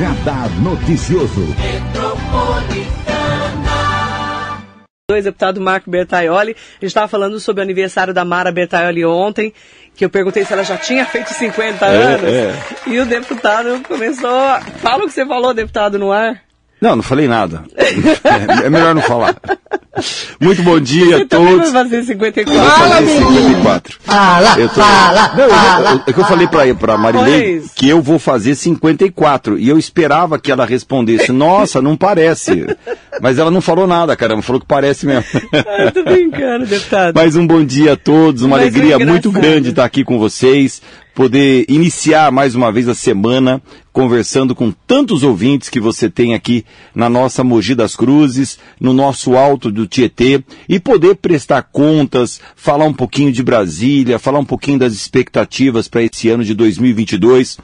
[0.00, 1.46] Radar Noticioso.
[5.10, 6.52] Dois, deputado Marco Bertaioli.
[6.52, 9.52] A gente estava falando sobre o aniversário da Mara Bertaioli ontem,
[9.94, 12.30] que eu perguntei se ela já tinha feito 50 É, anos.
[12.32, 12.54] é.
[12.86, 14.30] E o deputado começou.
[14.78, 16.40] Fala o que você falou, deputado, no ar.
[16.80, 17.62] Não, não falei nada.
[18.64, 19.36] É, melhor não falar.
[20.40, 21.72] Muito bom dia a Você também vai todos.
[21.72, 22.58] fazer 54.
[22.62, 23.98] Vou fazer 54.
[24.00, 25.90] Fala, Eu tô- fala, Não, eu- fala.
[25.92, 27.72] eu- é que eu falei pra, pra Marilei Pois.
[27.74, 29.58] que eu vou fazer 54.
[29.58, 32.66] E eu esperava que ela respondesse, nossa, não parece.
[33.20, 35.24] Mas ela não falou nada, caramba, falou que parece mesmo.
[35.52, 37.14] Ah, tô brincando, deputado.
[37.14, 40.80] Mais um bom dia a todos, uma Mas alegria muito grande estar aqui com vocês,
[41.14, 46.64] poder iniciar mais uma vez a semana conversando com tantos ouvintes que você tem aqui
[46.94, 52.84] na nossa Mogi das Cruzes, no nosso Alto do Tietê, e poder prestar contas, falar
[52.84, 57.58] um pouquinho de Brasília, falar um pouquinho das expectativas para esse ano de 2022.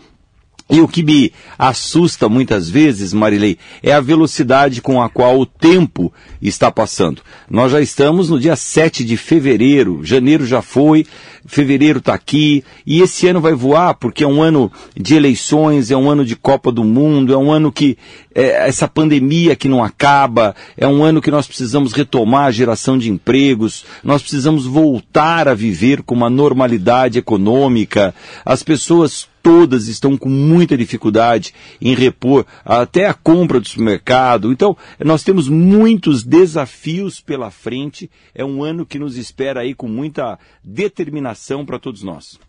[0.69, 5.47] E o que me assusta muitas vezes, Marilei, é a velocidade com a qual o
[5.47, 7.23] tempo está passando.
[7.49, 11.07] Nós já estamos no dia 7 de fevereiro, janeiro já foi,
[11.47, 15.97] fevereiro está aqui, e esse ano vai voar porque é um ano de eleições, é
[15.97, 17.97] um ano de Copa do Mundo, é um ano que
[18.35, 22.99] é, essa pandemia que não acaba, é um ano que nós precisamos retomar a geração
[22.99, 28.13] de empregos, nós precisamos voltar a viver com uma normalidade econômica,
[28.45, 34.51] as pessoas todas estão com muita dificuldade em repor até a compra do supermercado.
[34.51, 38.11] Então, nós temos muitos desafios pela frente.
[38.35, 42.41] É um ano que nos espera aí com muita determinação para todos nós.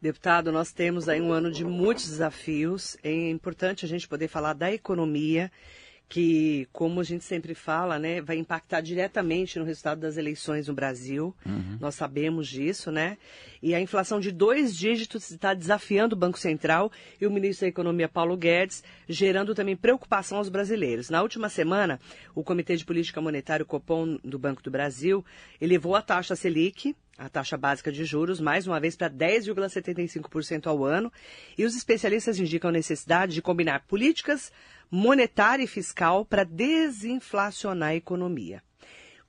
[0.00, 2.96] Deputado, nós temos aí um ano de muitos desafios.
[3.02, 5.50] É importante a gente poder falar da economia,
[6.08, 10.74] que, como a gente sempre fala, né, vai impactar diretamente no resultado das eleições no
[10.74, 11.34] Brasil.
[11.80, 13.18] Nós sabemos disso, né?
[13.60, 17.70] E a inflação de dois dígitos está desafiando o Banco Central e o ministro da
[17.70, 21.10] Economia, Paulo Guedes, gerando também preocupação aos brasileiros.
[21.10, 21.98] Na última semana,
[22.34, 25.24] o Comitê de Política Monetária, o Copom do Banco do Brasil,
[25.60, 30.84] elevou a taxa Selic, a taxa básica de juros, mais uma vez para 10,75% ao
[30.84, 31.10] ano,
[31.56, 34.52] e os especialistas indicam a necessidade de combinar políticas
[34.90, 38.62] monetária e fiscal para desinflacionar a economia.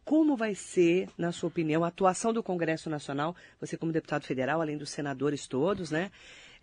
[0.04, 4.62] Como vai ser, na sua opinião, a atuação do Congresso Nacional, você como deputado federal,
[4.62, 6.12] além dos senadores todos, né,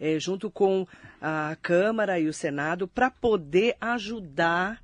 [0.00, 0.86] eh, junto com
[1.20, 4.82] a Câmara e o Senado, para poder ajudar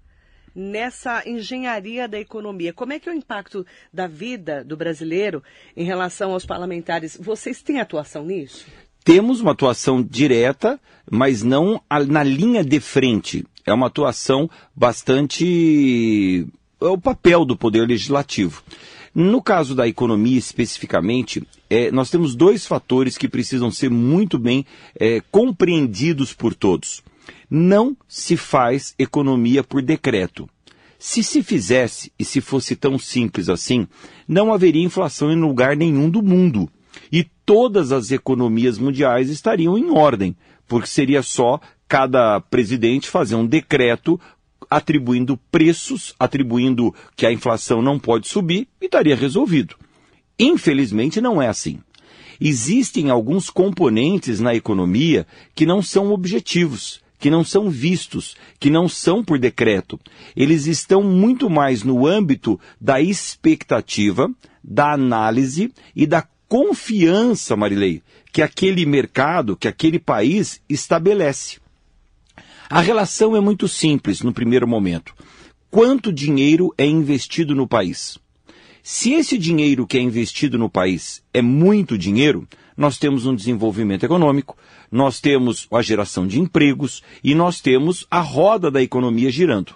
[0.54, 2.72] nessa engenharia da economia.
[2.72, 5.42] Como é que é o impacto da vida do brasileiro
[5.76, 7.16] em relação aos parlamentares?
[7.20, 8.66] Vocês têm atuação nisso?
[9.02, 10.78] Temos uma atuação direta,
[11.10, 13.46] mas não na linha de frente.
[13.66, 16.46] É uma atuação bastante.
[16.80, 18.62] É o papel do Poder Legislativo.
[19.14, 24.64] No caso da economia especificamente, é, nós temos dois fatores que precisam ser muito bem
[24.98, 27.02] é, compreendidos por todos.
[27.50, 30.48] Não se faz economia por decreto.
[30.96, 33.88] Se se fizesse, e se fosse tão simples assim,
[34.28, 36.68] não haveria inflação em lugar nenhum do mundo.
[37.10, 40.36] E todas as economias mundiais estariam em ordem,
[40.70, 44.20] porque seria só cada presidente fazer um decreto
[44.70, 49.74] atribuindo preços, atribuindo que a inflação não pode subir e estaria resolvido.
[50.38, 51.80] Infelizmente não é assim.
[52.40, 55.26] Existem alguns componentes na economia
[55.56, 59.98] que não são objetivos, que não são vistos, que não são por decreto.
[60.36, 64.30] Eles estão muito mais no âmbito da expectativa,
[64.62, 68.02] da análise e da confiança, Marilei,
[68.32, 71.58] que aquele mercado, que aquele país estabelece.
[72.68, 75.14] A relação é muito simples no primeiro momento.
[75.70, 78.18] Quanto dinheiro é investido no país?
[78.82, 84.04] Se esse dinheiro que é investido no país é muito dinheiro, nós temos um desenvolvimento
[84.04, 84.56] econômico,
[84.90, 89.74] nós temos a geração de empregos e nós temos a roda da economia girando.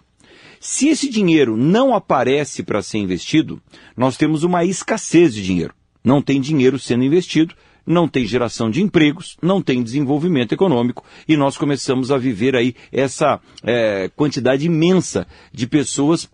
[0.58, 3.60] Se esse dinheiro não aparece para ser investido,
[3.94, 5.74] nós temos uma escassez de dinheiro.
[6.02, 7.54] Não tem dinheiro sendo investido,
[7.86, 12.74] não tem geração de empregos, não tem desenvolvimento econômico e nós começamos a viver aí
[12.90, 16.28] essa eh, quantidade imensa de pessoas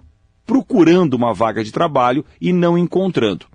[0.47, 3.47] procurando uma vaga de trabalho e não encontrando.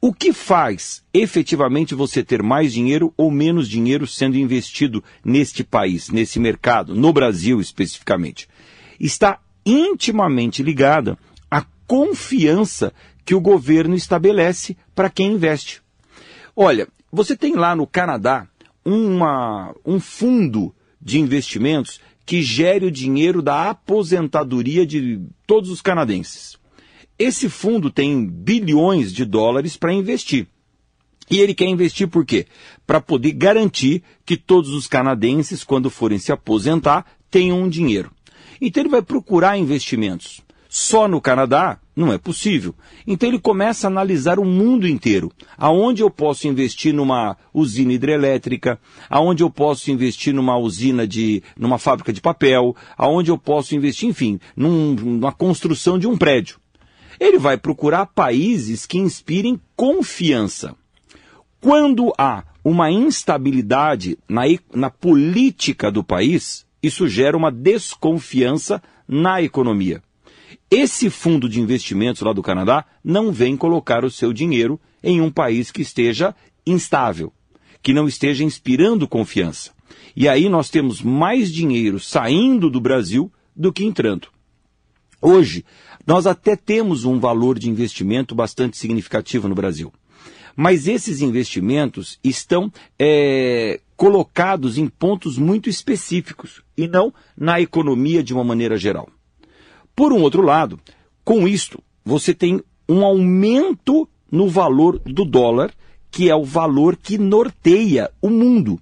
[0.00, 6.10] O que faz efetivamente você ter mais dinheiro ou menos dinheiro sendo investido neste país,
[6.10, 8.46] nesse mercado, no Brasil especificamente?
[9.00, 11.16] Está intimamente ligada
[11.50, 12.92] à confiança
[13.24, 15.80] que o governo estabelece para quem investe.
[16.54, 18.48] Olha, você tem lá no Canadá
[18.84, 26.58] uma, um fundo de investimentos que gere o dinheiro da aposentadoria de todos os canadenses.
[27.18, 30.48] Esse fundo tem bilhões de dólares para investir.
[31.30, 32.46] E ele quer investir por quê?
[32.86, 38.10] Para poder garantir que todos os canadenses, quando forem se aposentar, tenham um dinheiro.
[38.60, 40.43] Então ele vai procurar investimentos.
[40.76, 42.74] Só no Canadá não é possível.
[43.06, 45.30] Então ele começa a analisar o mundo inteiro.
[45.56, 48.76] Aonde eu posso investir numa usina hidrelétrica,
[49.08, 54.08] aonde eu posso investir numa usina de, numa fábrica de papel, aonde eu posso investir,
[54.08, 56.58] enfim, num, numa construção de um prédio.
[57.20, 60.74] Ele vai procurar países que inspirem confiança.
[61.60, 64.42] Quando há uma instabilidade na,
[64.74, 70.02] na política do país, isso gera uma desconfiança na economia.
[70.70, 75.30] Esse fundo de investimentos lá do Canadá não vem colocar o seu dinheiro em um
[75.30, 76.34] país que esteja
[76.66, 77.32] instável,
[77.82, 79.72] que não esteja inspirando confiança.
[80.16, 84.28] E aí nós temos mais dinheiro saindo do Brasil do que entrando.
[85.20, 85.64] Hoje,
[86.06, 89.92] nós até temos um valor de investimento bastante significativo no Brasil.
[90.56, 98.32] Mas esses investimentos estão é, colocados em pontos muito específicos e não na economia de
[98.32, 99.08] uma maneira geral.
[99.94, 100.78] Por um outro lado,
[101.24, 105.72] com isto, você tem um aumento no valor do dólar,
[106.10, 108.80] que é o valor que norteia o mundo.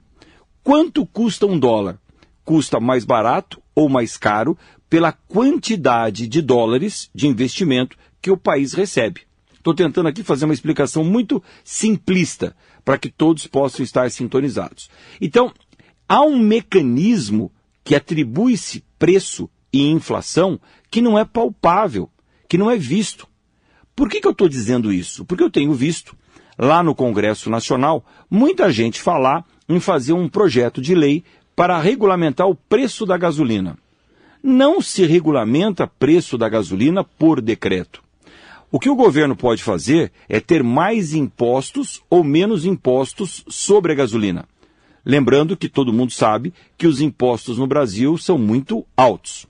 [0.63, 1.99] Quanto custa um dólar?
[2.45, 4.57] Custa mais barato ou mais caro
[4.89, 9.23] pela quantidade de dólares de investimento que o país recebe.
[9.55, 14.91] Estou tentando aqui fazer uma explicação muito simplista para que todos possam estar sintonizados.
[15.21, 15.53] Então,
[16.09, 17.53] há um mecanismo
[17.85, 20.61] que atribui-se preço e inflação
[20.93, 22.11] que não é palpável,
[22.47, 23.27] que não é visto.
[23.97, 25.25] Por que, que eu estou dizendo isso?
[25.25, 26.15] Porque eu tenho visto
[26.59, 31.25] lá no Congresso Nacional muita gente falar em fazer um projeto de lei
[31.57, 33.79] para regulamentar o preço da gasolina.
[34.43, 38.03] Não se regulamenta preço da gasolina por decreto.
[38.71, 43.95] O que o governo pode fazer é ter mais impostos ou menos impostos sobre a
[43.95, 44.47] gasolina.
[45.07, 49.47] Lembrando que todo mundo sabe que os impostos no Brasil são muito altos.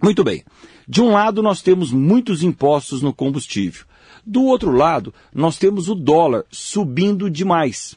[0.00, 0.44] Muito bem.
[0.88, 3.84] De um lado, nós temos muitos impostos no combustível.
[4.24, 7.94] Do outro lado, nós temos o dólar subindo demais.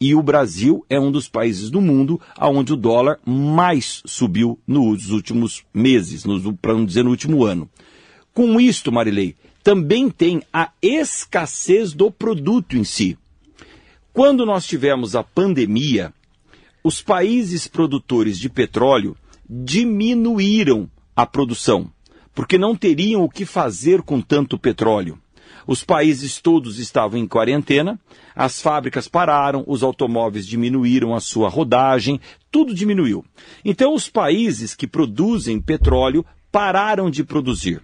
[0.00, 5.10] E o Brasil é um dos países do mundo onde o dólar mais subiu nos
[5.10, 6.24] últimos meses,
[6.60, 7.68] para não dizer no último ano.
[8.32, 13.16] Com isto, Marilei, também tem a escassez do produto em si.
[14.12, 16.12] Quando nós tivemos a pandemia,
[16.82, 19.16] os países produtores de petróleo
[19.48, 21.90] diminuíram a produção,
[22.34, 25.18] porque não teriam o que fazer com tanto petróleo.
[25.66, 27.98] Os países todos estavam em quarentena,
[28.34, 32.20] as fábricas pararam, os automóveis diminuíram a sua rodagem,
[32.50, 33.24] tudo diminuiu.
[33.64, 37.80] Então, os países que produzem petróleo pararam de produzir.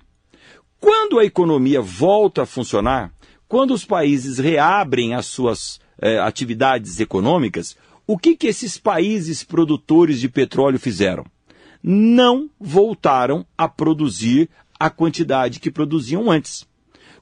[0.81, 3.13] Quando a economia volta a funcionar,
[3.47, 10.21] quando os países reabrem as suas eh, atividades econômicas, o que, que esses países produtores
[10.21, 11.25] de petróleo fizeram?
[11.83, 14.49] Não voltaram a produzir
[14.79, 16.67] a quantidade que produziam antes.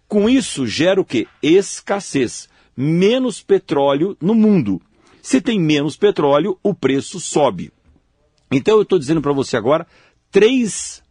[0.08, 1.26] Com isso, gera o que?
[1.42, 2.48] Escassez.
[2.76, 4.80] Menos petróleo no mundo.
[5.22, 7.72] Se tem menos petróleo, o preço sobe.
[8.50, 9.86] Então, eu estou dizendo para você agora
[10.30, 11.02] três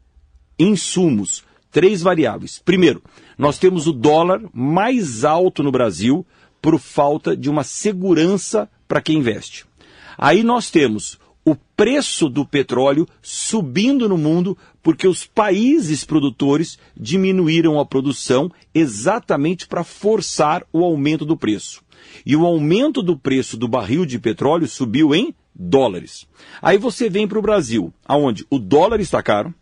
[0.57, 2.61] insumos, três variáveis.
[2.63, 3.03] Primeiro,
[3.37, 6.25] nós temos o dólar mais alto no Brasil
[6.61, 9.65] por falta de uma segurança para quem investe.
[10.17, 17.79] Aí nós temos o preço do petróleo subindo no mundo porque os países produtores diminuíram
[17.79, 21.83] a produção exatamente para forçar o aumento do preço.
[22.25, 26.27] E o aumento do preço do barril de petróleo subiu em dólares.
[26.61, 29.53] Aí você vem para o Brasil, aonde o dólar está caro,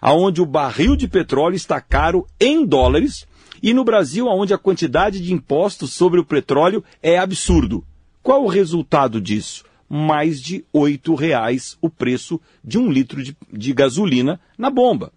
[0.00, 3.26] aonde o barril de petróleo está caro em dólares,
[3.62, 7.84] e no Brasil, aonde a quantidade de impostos sobre o petróleo é absurdo.
[8.22, 9.64] Qual o resultado disso?
[9.88, 15.12] Mais de R$ reais o preço de um litro de, de gasolina na bomba.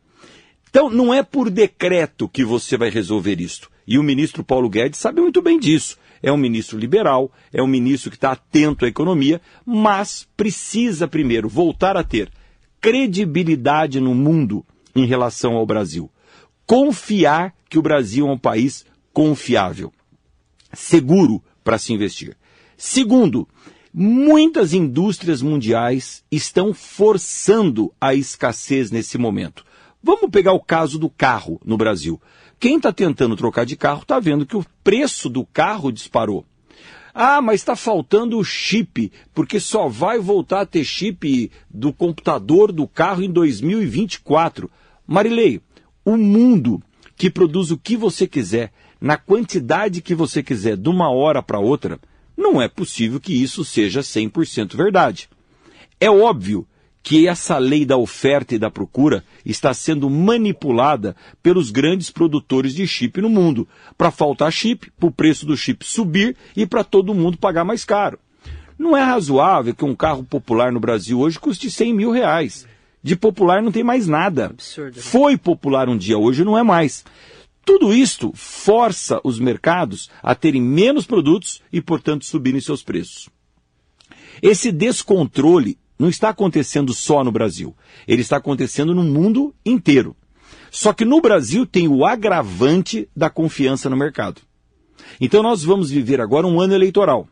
[0.69, 3.69] Então, não é por decreto que você vai resolver isto.
[3.87, 5.97] E o ministro Paulo Guedes sabe muito bem disso.
[6.21, 11.47] É um ministro liberal, é um ministro que está atento à economia, mas precisa primeiro
[11.47, 12.29] voltar a ter
[12.81, 16.11] credibilidade no mundo em relação ao Brasil.
[16.65, 19.91] Confiar que o Brasil é um país confiável,
[20.73, 22.35] seguro para se investir.
[22.77, 23.47] Segundo,
[23.99, 29.65] Muitas indústrias mundiais estão forçando a escassez nesse momento.
[30.03, 32.21] Vamos pegar o caso do carro no Brasil.
[32.59, 36.45] Quem está tentando trocar de carro está vendo que o preço do carro disparou.
[37.11, 42.71] Ah, mas está faltando o chip, porque só vai voltar a ter chip do computador
[42.71, 44.69] do carro em 2024.
[45.07, 45.59] Marilei,
[46.05, 46.83] o mundo
[47.15, 51.59] que produz o que você quiser, na quantidade que você quiser, de uma hora para
[51.59, 51.99] outra,
[52.37, 55.27] não é possível que isso seja 100% verdade.
[55.99, 56.67] É óbvio
[57.01, 62.85] que essa lei da oferta e da procura está sendo manipulada pelos grandes produtores de
[62.85, 63.67] chip no mundo,
[63.97, 67.85] para faltar chip, para o preço do chip subir e para todo mundo pagar mais
[67.85, 68.19] caro.
[68.77, 72.67] Não é razoável que um carro popular no Brasil hoje custe 100 mil reais.
[73.01, 74.47] De popular não tem mais nada.
[74.47, 74.97] Absurdo.
[74.97, 75.01] Né?
[75.01, 77.05] Foi popular um dia, hoje não é mais.
[77.67, 83.27] Tudo isto força os mercados a terem menos produtos e, portanto, subirem seus preços.
[84.41, 87.75] Esse descontrole não está acontecendo só no Brasil.
[88.07, 90.15] Ele está acontecendo no mundo inteiro.
[90.71, 94.41] Só que no Brasil tem o agravante da confiança no mercado.
[95.19, 97.27] Então nós vamos viver agora um ano eleitoral.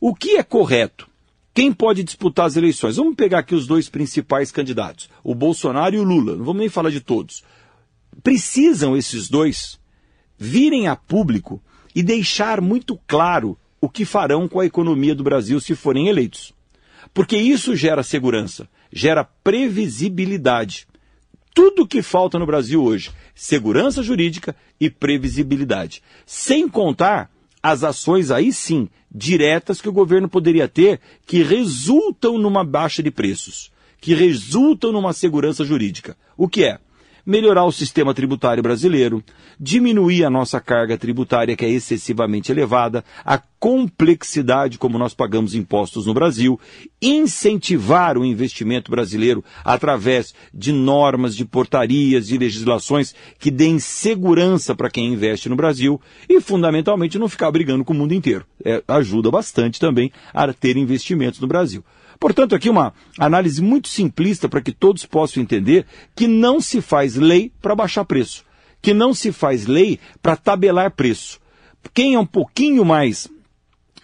[0.00, 1.08] O que é correto?
[1.54, 2.96] Quem pode disputar as eleições?
[2.96, 6.34] Vamos pegar aqui os dois principais candidatos, o Bolsonaro e o Lula.
[6.34, 7.44] Não vamos nem falar de todos.
[8.22, 9.78] Precisam esses dois
[10.38, 11.62] virem a público
[11.94, 16.52] e deixar muito claro o que farão com a economia do Brasil se forem eleitos.
[17.12, 20.86] Porque isso gera segurança, gera previsibilidade.
[21.54, 26.02] Tudo que falta no Brasil hoje, segurança jurídica e previsibilidade.
[26.24, 27.30] Sem contar
[27.62, 33.10] as ações aí sim, diretas que o governo poderia ter, que resultam numa baixa de
[33.10, 36.16] preços, que resultam numa segurança jurídica.
[36.36, 36.78] O que é?
[37.30, 39.22] Melhorar o sistema tributário brasileiro,
[39.58, 46.06] diminuir a nossa carga tributária, que é excessivamente elevada, a complexidade como nós pagamos impostos
[46.06, 46.58] no Brasil,
[47.00, 54.90] incentivar o investimento brasileiro através de normas, de portarias, de legislações que deem segurança para
[54.90, 58.44] quem investe no Brasil e, fundamentalmente, não ficar brigando com o mundo inteiro.
[58.64, 61.84] É, ajuda bastante também a ter investimentos no Brasil.
[62.20, 67.16] Portanto, aqui uma análise muito simplista para que todos possam entender que não se faz
[67.16, 68.44] lei para baixar preço,
[68.82, 71.40] que não se faz lei para tabelar preço.
[71.94, 73.26] Quem é um pouquinho mais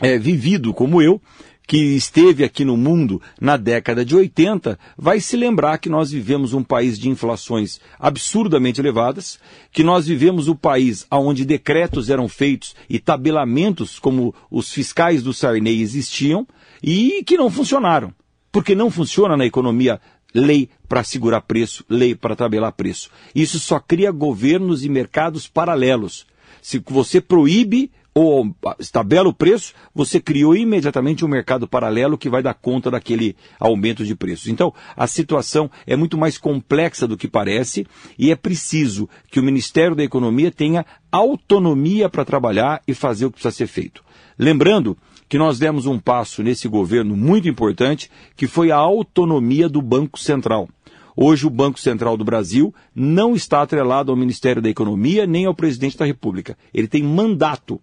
[0.01, 1.21] é, vivido como eu,
[1.67, 6.55] que esteve aqui no mundo na década de 80, vai se lembrar que nós vivemos
[6.55, 9.39] um país de inflações absurdamente elevadas,
[9.73, 15.23] que nós vivemos o um país onde decretos eram feitos e tabelamentos como os fiscais
[15.23, 16.47] do Sarney existiam,
[16.87, 18.15] e que não funcionaram.
[18.53, 20.01] Porque não funciona na economia
[20.33, 23.11] lei para segurar preço, lei para tabelar preço.
[23.35, 26.27] Isso só cria governos e mercados paralelos.
[26.63, 28.51] Se você proíbe ou
[28.91, 34.07] tabela o preço, você criou imediatamente um mercado paralelo que vai dar conta daquele aumento
[34.07, 34.49] de preços.
[34.49, 37.87] Então, a situação é muito mais complexa do que parece
[38.19, 43.31] e é preciso que o Ministério da Economia tenha autonomia para trabalhar e fazer o
[43.31, 44.03] que precisa ser feito.
[44.39, 44.97] Lembrando
[45.29, 50.19] que nós demos um passo nesse governo muito importante, que foi a autonomia do Banco
[50.19, 50.69] Central.
[51.17, 55.55] Hoje, o Banco Central do Brasil não está atrelado ao Ministério da Economia nem ao
[55.55, 56.59] presidente da República.
[56.75, 57.81] Ele tem mandato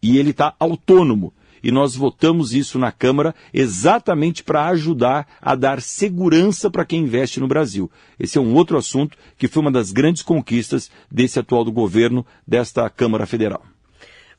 [0.00, 1.32] e ele está autônomo.
[1.62, 7.38] E nós votamos isso na Câmara exatamente para ajudar a dar segurança para quem investe
[7.38, 7.90] no Brasil.
[8.18, 12.88] Esse é um outro assunto que foi uma das grandes conquistas desse atual governo, desta
[12.90, 13.71] Câmara Federal.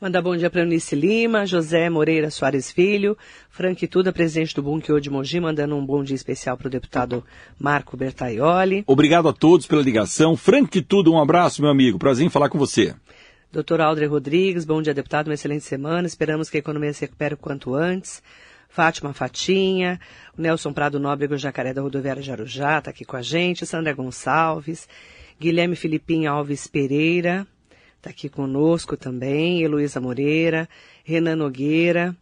[0.04, 3.18] Mandar bom dia para Eunice Lima, José Moreira Soares Filho,
[3.50, 7.24] Frank Tuda, presidente do Bunque de Mogi, mandando um bom dia especial para o deputado
[7.58, 8.84] Marco Bertaioli.
[8.86, 10.36] Obrigado a todos pela ligação.
[10.36, 11.98] Frank Tuda, um abraço, meu amigo.
[11.98, 12.94] Prazer em falar com você.
[13.50, 16.06] Doutor Aldre Rodrigues, bom dia, deputado, uma excelente semana.
[16.06, 18.22] Esperamos que a economia se recupere o quanto antes.
[18.68, 20.02] Fátima Fatinha,
[20.38, 24.86] o Nelson Prado Nóbrego Jacaré da Rodoviária Jarujá está aqui com a gente, Sandra Gonçalves,
[25.40, 27.48] Guilherme Filipim Alves Pereira,
[28.04, 30.68] Está aqui conosco também, Heloísa Moreira,
[31.06, 32.14] Renan Nogueira,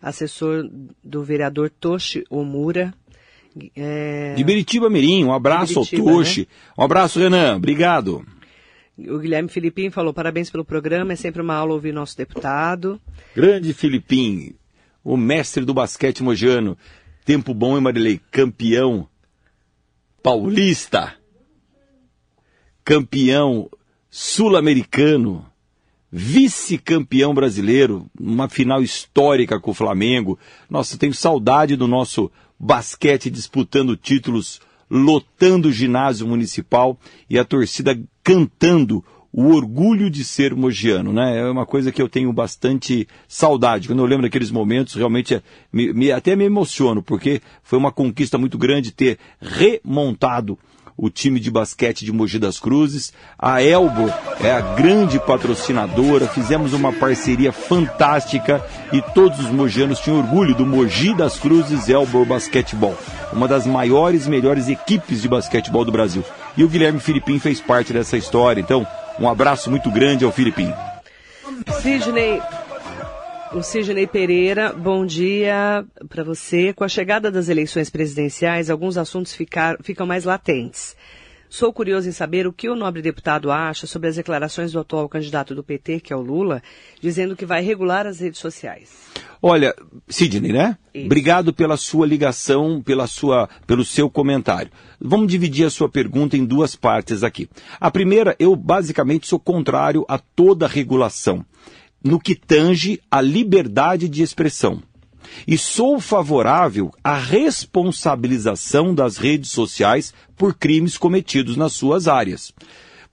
[0.00, 0.66] assessor
[1.04, 2.94] do vereador Toshi Omura.
[3.76, 4.32] É...
[4.34, 6.40] De Biritiba Mirim, um abraço ao Toshi.
[6.40, 6.46] Né?
[6.78, 8.24] Um abraço, Renan, obrigado.
[8.96, 12.98] O Guilherme Filipim falou parabéns pelo programa, é sempre uma aula ouvir nosso deputado.
[13.36, 14.54] Grande Filipim,
[15.04, 16.74] o mestre do basquete mojano.
[17.26, 18.18] Tempo bom, hein, Marilei?
[18.30, 19.06] Campeão
[20.22, 21.16] paulista.
[22.82, 23.68] Campeão
[24.10, 25.44] sul-americano,
[26.10, 30.38] vice-campeão brasileiro, uma final histórica com o Flamengo.
[30.68, 34.60] Nossa, tenho saudade do nosso basquete disputando títulos,
[34.90, 36.98] lotando o ginásio municipal
[37.28, 41.38] e a torcida cantando o orgulho de ser mogiano, né?
[41.38, 43.86] É uma coisa que eu tenho bastante saudade.
[43.86, 47.92] Quando eu lembro daqueles momentos, realmente é, me, me, até me emociono, porque foi uma
[47.92, 50.58] conquista muito grande ter remontado
[50.98, 53.12] o time de basquete de Mogi das Cruzes.
[53.38, 54.12] A Elbo
[54.42, 58.60] é a grande patrocinadora, fizemos uma parceria fantástica
[58.92, 62.98] e todos os mogianos tinham orgulho do Mogi das Cruzes Elbo Basquetebol,
[63.32, 66.24] uma das maiores e melhores equipes de basquetebol do Brasil.
[66.56, 68.84] E o Guilherme Filipim fez parte dessa história, então
[69.20, 70.72] um abraço muito grande ao Filipim.
[71.80, 72.40] Sidney,
[73.54, 76.74] O Sidney Pereira, bom dia para você.
[76.74, 80.94] Com a chegada das eleições presidenciais, alguns assuntos ficar, ficam mais latentes.
[81.48, 85.08] Sou curioso em saber o que o nobre deputado acha sobre as declarações do atual
[85.08, 86.62] candidato do PT, que é o Lula,
[87.00, 88.90] dizendo que vai regular as redes sociais.
[89.40, 89.74] Olha,
[90.08, 90.76] Sidney, né?
[90.92, 91.06] Isso.
[91.06, 94.70] Obrigado pela sua ligação, pela sua, pelo seu comentário.
[95.00, 97.48] Vamos dividir a sua pergunta em duas partes aqui.
[97.80, 101.46] A primeira, eu basicamente sou contrário a toda regulação
[102.02, 104.82] no que tange a liberdade de expressão.
[105.46, 112.52] E sou favorável à responsabilização das redes sociais por crimes cometidos nas suas áreas.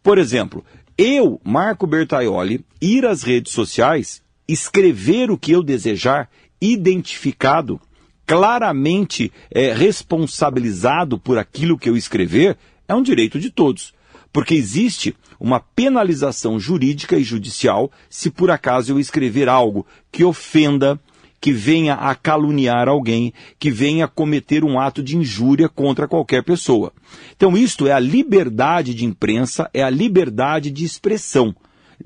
[0.02, 0.64] Por exemplo,
[0.98, 6.30] eu, Marco Bertaioli, ir às redes sociais, escrever o que eu desejar,
[6.62, 7.82] identificado,
[8.26, 13.94] claramente é, responsabilizado por aquilo que eu escrever, é um direito de todos.
[14.36, 21.00] Porque existe uma penalização jurídica e judicial se por acaso eu escrever algo que ofenda,
[21.40, 26.44] que venha a caluniar alguém, que venha a cometer um ato de injúria contra qualquer
[26.44, 26.92] pessoa.
[27.34, 31.56] Então, isto é a liberdade de imprensa, é a liberdade de expressão.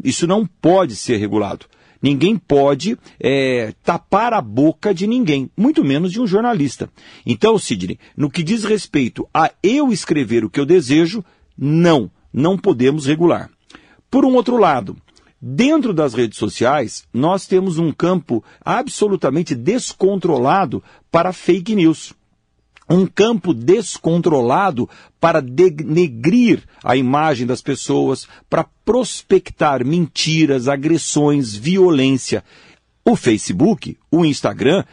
[0.04, 1.66] Isso não pode ser regulado.
[2.00, 6.92] Ninguém pode é, tapar a boca de ninguém, muito menos de um jornalista.
[7.26, 11.26] Então, Sidney, no que diz respeito a eu escrever o que eu desejo,
[11.58, 13.50] não não podemos regular.
[14.10, 14.98] Por um outro lado,
[15.42, 22.14] dentro das redes sociais, nós temos um campo absolutamente descontrolado para fake news.
[22.90, 32.44] Um campo descontrolado para denegrir a imagem das pessoas, para prospectar mentiras, agressões, violência.
[33.06, 34.84] O Facebook, o Instagram,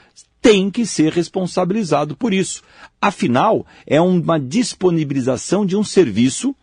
[0.43, 2.62] tem que ser responsabilizado por isso.
[3.00, 6.55] Afinal, é uma disponibilização de um serviço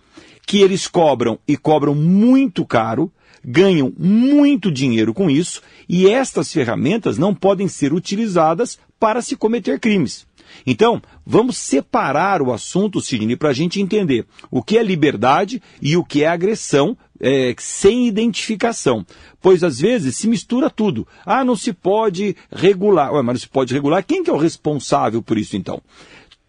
[0.45, 3.11] que eles cobram e cobram muito caro,
[3.43, 9.79] ganham muito dinheiro com isso, e estas ferramentas não podem ser utilizadas para se cometer
[9.79, 10.25] crimes.
[10.65, 15.97] Então, vamos separar o assunto, Sidney, para a gente entender o que é liberdade e
[15.97, 19.05] o que é agressão é, sem identificação.
[19.41, 21.07] Pois às vezes se mistura tudo.
[21.25, 23.13] Ah, não se pode regular.
[23.13, 24.03] Ué, mas não se pode regular.
[24.03, 25.81] Quem que é o responsável por isso então?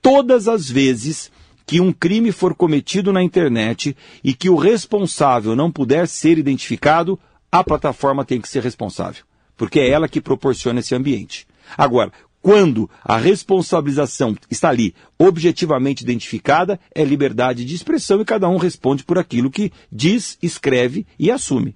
[0.02, 1.30] Todas as vezes
[1.66, 7.18] que um crime for cometido na internet e que o responsável não puder ser identificado,
[7.50, 9.24] a plataforma tem que ser responsável,
[9.56, 11.46] porque é ela que proporciona esse ambiente.
[11.76, 18.58] Agora, quando a responsabilização está ali objetivamente identificada, é liberdade de expressão e cada um
[18.58, 21.74] responde por aquilo que diz, escreve e assume.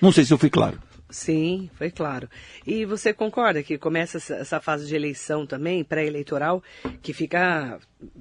[0.00, 0.78] Não sei se eu fui claro.
[1.16, 2.28] Sim, foi claro.
[2.66, 6.62] E você concorda que começa essa fase de eleição também, pré-eleitoral,
[7.00, 7.80] que fica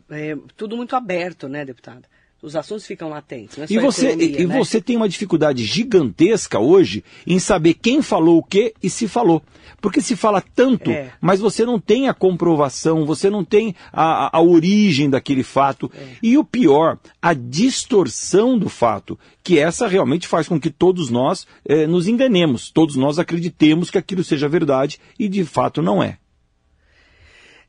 [0.10, 2.08] é, tudo muito aberto, né, deputada?
[2.46, 3.58] Os assuntos ficam latentes.
[3.58, 4.58] É e você, economia, e, né?
[4.58, 9.42] você tem uma dificuldade gigantesca hoje em saber quem falou o que e se falou.
[9.82, 11.12] Porque se fala tanto, é.
[11.20, 15.92] mas você não tem a comprovação, você não tem a, a origem daquele fato.
[15.96, 16.06] É.
[16.22, 21.48] E o pior, a distorção do fato, que essa realmente faz com que todos nós
[21.68, 26.20] eh, nos enganemos, todos nós acreditemos que aquilo seja verdade e de fato não é.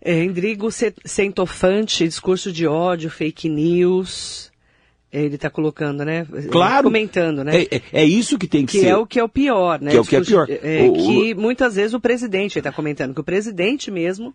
[0.01, 0.69] É, Endrigo
[1.05, 4.53] Centofante, discurso de ódio, fake news.
[5.25, 6.27] Ele está colocando, né?
[6.51, 6.85] Claro.
[6.85, 7.63] Comentando, né?
[7.63, 8.85] É, é, é, isso que tem que, que ser.
[8.85, 9.91] Que é o que é o pior, né?
[9.91, 10.47] Que é o que é pior.
[10.49, 14.35] É, o, que muitas vezes o presidente está comentando, que o presidente mesmo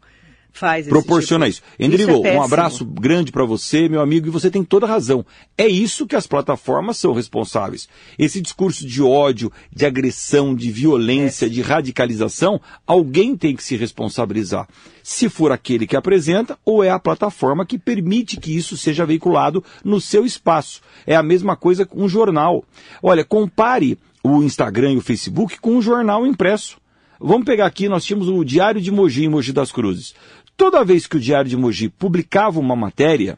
[0.51, 1.65] faz Proporciona tipo.
[1.65, 1.75] isso.
[1.79, 5.25] Endrigo, isso é um abraço grande para você, meu amigo, e você tem toda razão.
[5.57, 7.87] É isso que as plataformas são responsáveis.
[8.17, 11.49] Esse discurso de ódio, de agressão, de violência, é.
[11.49, 14.67] de radicalização, alguém tem que se responsabilizar.
[15.03, 19.63] Se for aquele que apresenta, ou é a plataforma que permite que isso seja veiculado
[19.83, 20.81] no seu espaço.
[21.07, 22.63] É a mesma coisa com um jornal.
[23.01, 26.81] Olha, compare o Instagram e o Facebook com um jornal impresso.
[27.23, 30.15] Vamos pegar aqui, nós tínhamos o Diário de Mogi, em Mogi das Cruzes.
[30.61, 33.35] Toda vez que o Diário de Mogi publicava uma matéria,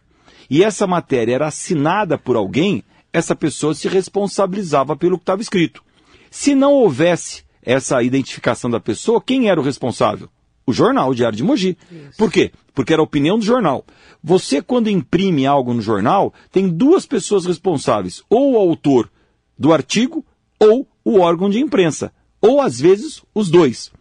[0.50, 2.84] e essa matéria era assinada por alguém,
[3.14, 5.82] essa pessoa se responsabilizava pelo que estava escrito.
[6.30, 10.28] Se não houvesse essa identificação da pessoa, quem era o responsável?
[10.68, 11.78] O jornal, o Diário de Mogi.
[11.90, 12.18] Isso.
[12.18, 12.52] Por quê?
[12.74, 13.86] Porque era a opinião do jornal.
[14.22, 19.10] Você, quando imprime algo no jornal, tem duas pessoas responsáveis, ou o autor
[19.58, 20.26] do artigo,
[20.60, 22.12] ou o órgão de imprensa.
[22.42, 23.94] Ou, às vezes, os dois.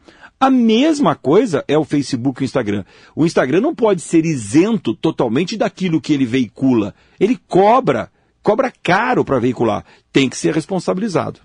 [0.42, 2.84] A mesma coisa é o Facebook e o Instagram.
[3.14, 6.96] O Instagram não pode ser isento totalmente daquilo que ele veicula.
[7.20, 8.10] Ele cobra,
[8.42, 9.84] cobra caro para veicular.
[10.12, 11.38] Tem que ser responsabilizado.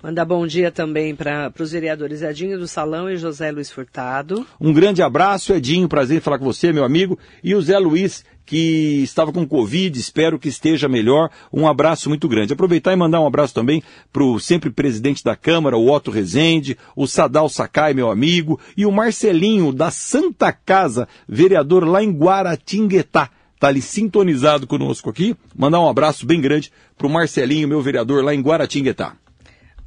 [0.00, 4.46] Mandar bom dia também para os vereadores Edinho do Salão e José Luiz Furtado.
[4.60, 7.18] Um grande abraço, Edinho, prazer em falar com você, meu amigo.
[7.42, 11.30] E o Zé Luiz, que estava com Covid, espero que esteja melhor.
[11.52, 12.52] Um abraço muito grande.
[12.52, 13.82] Aproveitar e mandar um abraço também
[14.12, 18.86] para o sempre presidente da Câmara, o Otto Rezende, o Sadal Sakai, meu amigo, e
[18.86, 25.34] o Marcelinho, da Santa Casa, vereador lá em Guaratinguetá está ali sintonizado conosco aqui.
[25.56, 29.16] Mandar um abraço bem grande para o Marcelinho, meu vereador lá em Guaratinguetá.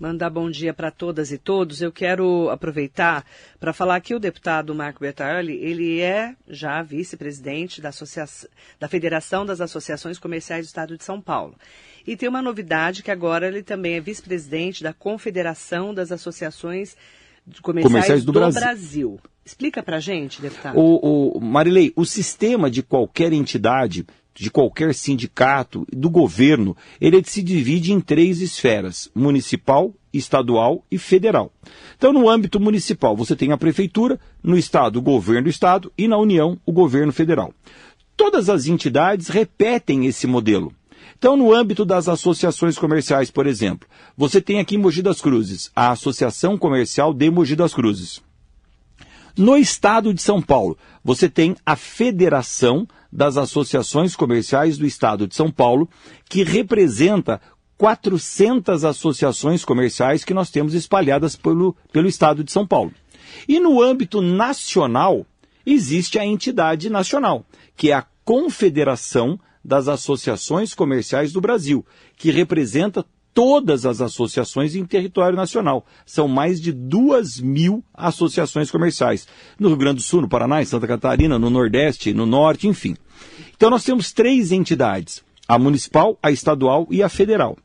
[0.02, 1.80] Mandar bom dia para todas e todos.
[1.80, 3.24] Eu quero aproveitar
[3.60, 7.92] para falar que o deputado Marco Bertarelli, ele é já vice-presidente da,
[8.80, 11.54] da Federação das Associações Comerciais do Estado de São Paulo.
[12.08, 16.98] E tem uma novidade que agora ele também é vice-presidente da Confederação das Associações
[17.62, 18.60] Comerciais, Comerciais do, do Brasil.
[18.60, 19.20] Brasil.
[19.46, 20.80] Explica para gente, deputado.
[20.80, 24.04] O, o, Marilei, o sistema de qualquer entidade
[24.42, 31.54] de qualquer sindicato, do governo, ele se divide em três esferas: municipal, estadual e federal.
[31.96, 36.08] Então, no âmbito municipal, você tem a prefeitura, no estado, o governo do estado e
[36.08, 37.54] na União, o governo federal.
[38.18, 40.74] Todas as entidades repetem esse modelo.
[41.16, 45.70] Então, no âmbito das associações comerciais, por exemplo, você tem aqui em Mogi das Cruzes
[45.76, 48.20] a Associação Comercial de Mogi das Cruzes.
[49.38, 55.36] No estado de São Paulo, você tem a Federação das Associações Comerciais do Estado de
[55.36, 55.90] São Paulo,
[56.30, 57.42] que representa
[57.78, 62.94] 400 associações comerciais que nós temos espalhadas pelo, pelo Estado de São Paulo.
[63.48, 65.26] E no âmbito nacional,
[65.66, 67.46] existe a entidade nacional,
[67.76, 74.86] que é a Confederação das Associações Comerciais do Brasil, que representa todas as associações em
[74.86, 75.86] território nacional.
[76.06, 79.28] São mais de duas mil associações comerciais.
[79.60, 82.96] No Rio Grande do Sul, no Paraná, em Santa Catarina, no Nordeste, no Norte, enfim.
[83.56, 87.58] Então nós temos três entidades: a municipal, a estadual e a federal.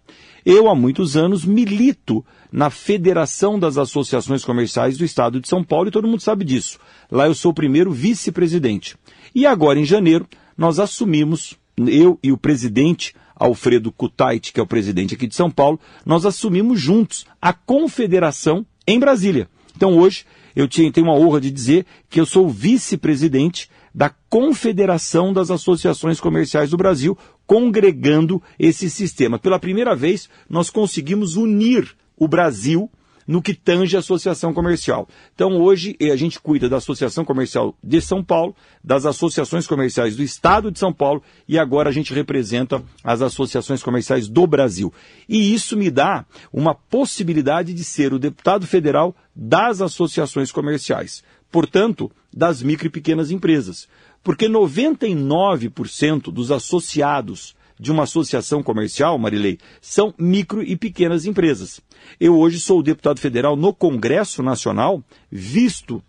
[0.44, 5.88] Eu, há muitos anos, milito na Federação das Associações Comerciais do Estado de São Paulo
[5.88, 6.78] e todo mundo sabe disso.
[7.10, 8.96] Lá eu sou o primeiro vice-presidente.
[9.34, 10.24] E agora, em janeiro,
[10.56, 15.50] nós assumimos, eu e o presidente Alfredo Kutait, que é o presidente aqui de São
[15.50, 19.48] Paulo, nós assumimos juntos a confederação em Brasília.
[19.76, 25.50] Então hoje eu tenho uma honra de dizer que eu sou vice-presidente da Confederação das
[25.50, 29.38] Associações Comerciais do Brasil, congregando esse sistema.
[29.38, 32.90] Pela primeira vez, nós conseguimos unir o Brasil
[33.26, 35.08] no que tange a associação comercial.
[35.34, 40.14] Então, hoje, eh, a gente cuida da Associação Comercial de São Paulo, das associações comerciais
[40.14, 44.92] do Estado de São Paulo e agora a gente representa as associações comerciais do Brasil.
[45.28, 52.10] E isso me dá uma possibilidade de ser o deputado federal das associações comerciais, portanto,
[52.32, 53.88] das micro e pequenas empresas.
[54.22, 61.80] Porque 99% dos associados de uma associação comercial, Marilei, são micro e pequenas empresas.
[62.18, 66.02] Eu hoje sou deputado federal no Congresso Nacional, visto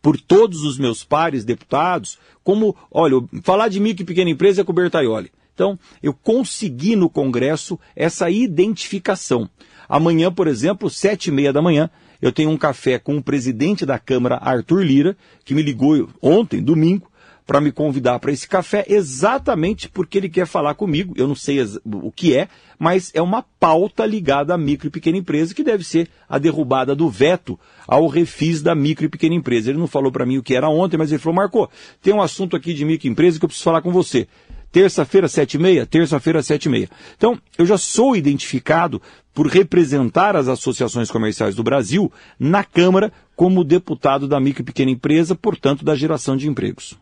[0.00, 4.64] por todos os meus pares deputados, como, olha, falar de micro e pequena empresa é
[4.64, 5.30] com Bertaioli.
[5.54, 9.48] Então, eu consegui no Congresso essa identificação.
[9.88, 11.90] Amanhã, por exemplo, sete e meia da manhã,
[12.22, 16.62] eu tenho um café com o presidente da Câmara, Arthur Lira, que me ligou ontem,
[16.62, 17.10] domingo,
[17.46, 21.14] para me convidar para esse café exatamente porque ele quer falar comigo.
[21.16, 25.18] Eu não sei o que é, mas é uma pauta ligada à micro e pequena
[25.18, 29.70] empresa que deve ser a derrubada do veto ao refis da micro e pequena empresa.
[29.70, 32.22] Ele não falou para mim o que era ontem, mas ele falou: Marco, tem um
[32.22, 34.26] assunto aqui de microempresa que eu preciso falar com você.
[34.72, 35.84] Terça-feira, sete e meia?
[35.84, 36.88] Terça-feira, sete e meia.
[37.14, 39.02] Então, eu já sou identificado
[39.34, 44.90] por representar as associações comerciais do Brasil na Câmara como deputado da micro e pequena
[44.90, 46.98] empresa, portanto, da geração de empregos.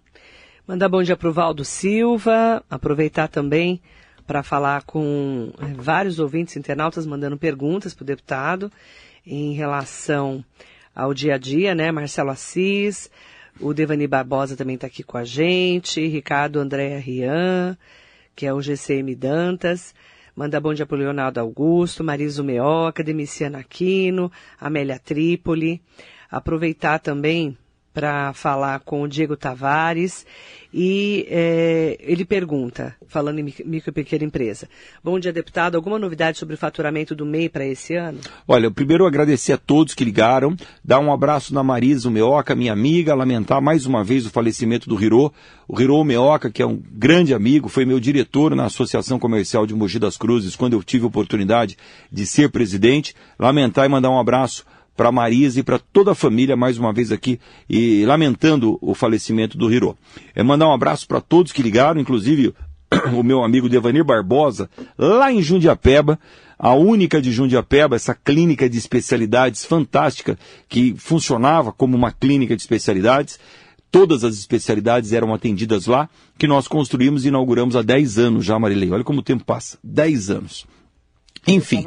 [0.70, 3.82] Mandar bom dia para o Valdo Silva, aproveitar também
[4.24, 8.70] para falar com eh, vários ouvintes internautas mandando perguntas para o deputado
[9.26, 10.44] em relação
[10.94, 11.90] ao dia a dia, né?
[11.90, 13.10] Marcelo Assis,
[13.58, 17.76] o Devani Barbosa também está aqui com a gente, Ricardo André Rian,
[18.36, 19.92] que é o GCM Dantas.
[20.36, 24.30] Manda bom dia para Leonardo Augusto, Mariso Meoca, Demiciana Aquino,
[24.60, 25.82] Amélia Trípoli.
[26.30, 27.58] Aproveitar também
[27.92, 30.24] para falar com o Diego Tavares
[30.72, 34.68] e é, ele pergunta, falando em micro e pequena empresa.
[35.02, 35.74] Bom dia, deputado.
[35.74, 38.20] Alguma novidade sobre o faturamento do MEI para esse ano?
[38.46, 43.14] Olha, primeiro agradecer a todos que ligaram, dar um abraço na Marisa Meoca, minha amiga,
[43.14, 45.32] lamentar mais uma vez o falecimento do Riro.
[45.66, 49.74] O Riro Meoca, que é um grande amigo, foi meu diretor na Associação Comercial de
[49.74, 51.76] Mogi das Cruzes, quando eu tive a oportunidade
[52.12, 53.14] de ser presidente.
[53.38, 54.64] Lamentar e mandar um abraço
[54.96, 59.56] para Marisa e para toda a família, mais uma vez aqui, e lamentando o falecimento
[59.56, 59.96] do Hiro.
[60.34, 62.54] É mandar um abraço para todos que ligaram, inclusive
[63.16, 66.18] o meu amigo Devanir Barbosa, lá em Jundiapeba,
[66.58, 72.60] a única de Jundiapeba, essa clínica de especialidades fantástica, que funcionava como uma clínica de
[72.60, 73.38] especialidades,
[73.90, 78.58] todas as especialidades eram atendidas lá, que nós construímos e inauguramos há 10 anos já,
[78.58, 78.90] Marilei.
[78.90, 79.78] Olha como o tempo passa.
[79.82, 80.66] 10 anos.
[81.46, 81.84] Enfim,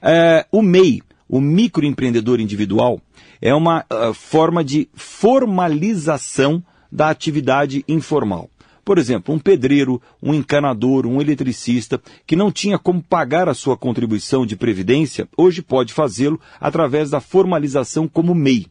[0.00, 3.00] é, o MEI, o microempreendedor individual,
[3.40, 8.50] é uma uh, forma de formalização da atividade informal.
[8.84, 13.78] Por exemplo, um pedreiro, um encanador, um eletricista que não tinha como pagar a sua
[13.78, 18.66] contribuição de previdência, hoje pode fazê-lo através da formalização como MEI.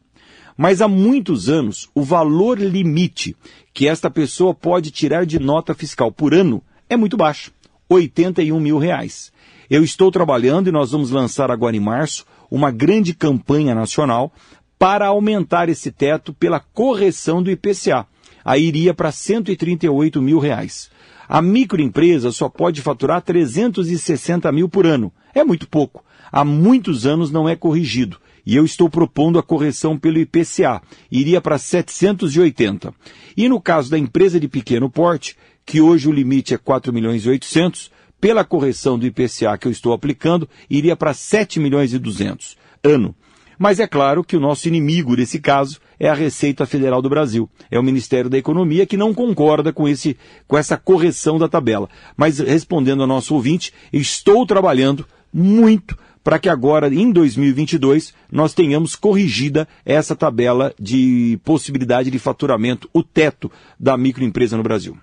[0.56, 3.34] Mas há muitos anos, o valor limite
[3.74, 7.50] que esta pessoa pode tirar de nota fiscal por ano é muito baixo,
[7.88, 9.32] 81 mil reais.
[9.68, 14.32] Eu estou trabalhando e nós vamos lançar agora em março uma grande campanha nacional
[14.78, 18.06] para aumentar esse teto pela correção do IPCA
[18.44, 20.90] aí iria para 138 mil reais.
[21.28, 25.12] A microempresa só pode faturar 360 mil por ano.
[25.34, 26.04] É muito pouco.
[26.30, 28.18] Há muitos anos não é corrigido.
[28.44, 30.82] E eu estou propondo a correção pelo IPCA.
[31.10, 32.92] Iria para 780.
[33.36, 37.24] E no caso da empresa de pequeno porte, que hoje o limite é 4 milhões
[37.24, 37.90] e 800,
[38.22, 43.16] pela correção do IPCA que eu estou aplicando, iria para 7 milhões e 200 ano.
[43.58, 47.50] Mas é claro que o nosso inimigo nesse caso é a Receita Federal do Brasil.
[47.68, 51.88] É o Ministério da Economia que não concorda com, esse, com essa correção da tabela.
[52.16, 58.94] Mas respondendo ao nosso ouvinte, estou trabalhando muito para que agora, em 2022, nós tenhamos
[58.94, 64.96] corrigida essa tabela de possibilidade de faturamento, o teto da microempresa no Brasil.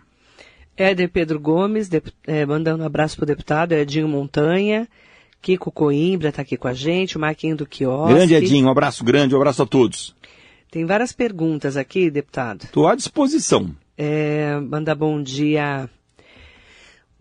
[0.80, 4.88] Éder Pedro Gomes, de, é, mandando um abraço para o deputado, Edinho Montanha,
[5.42, 8.14] Kiko Coimbra está aqui com a gente, o Marquinho do Quiosque.
[8.14, 10.16] Grande Edinho, um abraço grande, um abraço a todos.
[10.72, 12.64] Tem várias perguntas aqui, deputado.
[12.64, 13.76] Estou à disposição.
[13.98, 15.90] É, manda bom dia.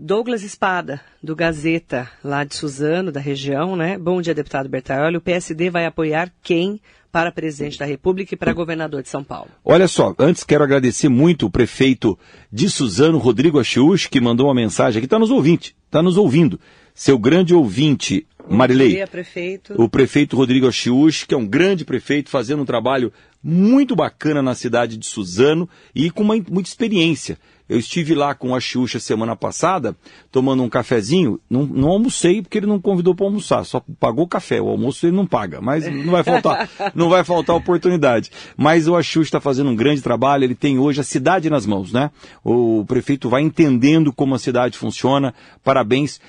[0.01, 3.99] Douglas Espada, do Gazeta, lá de Suzano, da região, né?
[3.99, 5.17] Bom dia, deputado Bertaioli.
[5.17, 6.81] O PSD vai apoiar quem
[7.11, 9.51] para presidente da República e para governador de São Paulo?
[9.65, 12.17] Olha só, antes quero agradecer muito o prefeito
[12.53, 16.61] de Suzano, Rodrigo Achius, que mandou uma mensagem aqui, está nos ouvindo, está nos ouvindo.
[16.95, 18.91] Seu grande ouvinte, Marilei.
[18.91, 19.83] Bom dia, prefeito.
[19.83, 23.13] O prefeito Rodrigo Achius, que é um grande prefeito, fazendo um trabalho
[23.49, 27.39] muito bacana na cidade de Suzano e com uma, muita experiência.
[27.69, 29.95] Eu estive lá com a Xuxa semana passada,
[30.33, 31.39] tomando um cafezinho.
[31.51, 34.59] Não, não almocei porque ele não convidou para almoçar, só pagou café.
[34.59, 38.31] O almoço ele não paga, mas não vai faltar, não vai faltar oportunidade.
[38.57, 41.93] Mas o Axux está fazendo um grande trabalho, ele tem hoje a cidade nas mãos,
[41.93, 42.11] né?
[42.43, 45.35] O prefeito vai entendendo como a cidade funciona.
[45.63, 46.21] Parabéns.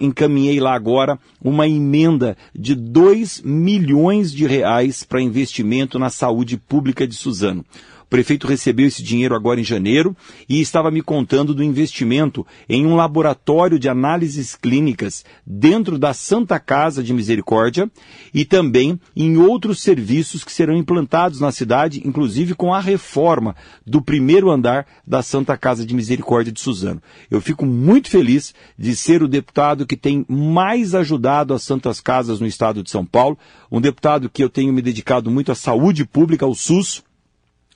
[0.00, 6.67] Encaminhei lá agora uma emenda de 2 milhões de reais para investimento na saúde pública
[7.06, 7.64] de Suzano.
[8.08, 10.16] O prefeito recebeu esse dinheiro agora em janeiro
[10.48, 16.58] e estava me contando do investimento em um laboratório de análises clínicas dentro da Santa
[16.58, 17.90] Casa de Misericórdia
[18.32, 23.54] e também em outros serviços que serão implantados na cidade, inclusive com a reforma
[23.86, 27.02] do primeiro andar da Santa Casa de Misericórdia de Suzano.
[27.30, 32.40] Eu fico muito feliz de ser o deputado que tem mais ajudado as Santas Casas
[32.40, 33.38] no estado de São Paulo,
[33.70, 37.06] um deputado que eu tenho me dedicado muito à saúde pública, ao SUS,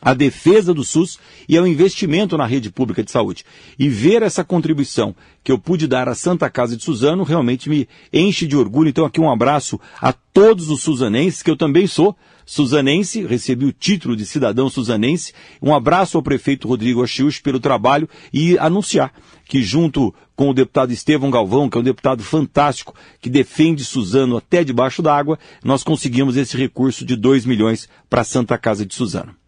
[0.02, 3.44] a defesa do SUS e ao investimento na rede pública de saúde.
[3.78, 7.88] E ver essa contribuição que eu pude dar à Santa Casa de Suzano realmente me
[8.12, 8.88] enche de orgulho.
[8.88, 13.72] Então aqui um abraço a todos os suzanenses, que eu também sou suzanense, recebi o
[13.72, 15.32] título de cidadão suzanense.
[15.62, 19.12] Um abraço ao prefeito Rodrigo Achius pelo trabalho e anunciar
[19.46, 24.38] que junto com o deputado Estevão Galvão, que é um deputado fantástico, que defende Suzano
[24.38, 28.94] até debaixo d'água, nós conseguimos esse recurso de 2 milhões para a Santa Casa de
[28.94, 29.41] Suzano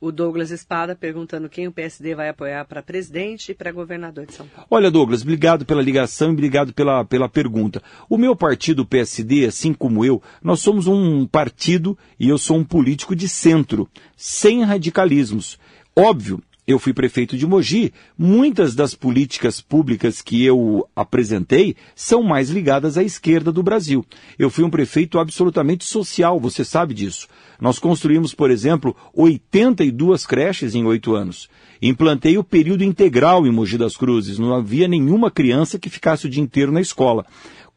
[0.00, 4.32] o Douglas Espada perguntando quem o PSD vai apoiar para presidente e para governador de
[4.32, 4.66] São Paulo.
[4.70, 7.82] Olha, Douglas, obrigado pela ligação e obrigado pela, pela pergunta.
[8.08, 12.56] O meu partido, o PSD, assim como eu, nós somos um partido e eu sou
[12.56, 13.86] um político de centro,
[14.16, 15.58] sem radicalismos.
[15.94, 22.50] Óbvio, eu fui prefeito de Mogi, muitas das políticas públicas que eu apresentei são mais
[22.50, 24.04] ligadas à esquerda do Brasil.
[24.38, 27.26] Eu fui um prefeito absolutamente social, você sabe disso.
[27.60, 31.48] Nós construímos, por exemplo, 82 creches em oito anos.
[31.82, 34.38] Implantei o período integral em Mogi das Cruzes.
[34.38, 37.26] Não havia nenhuma criança que ficasse o dia inteiro na escola.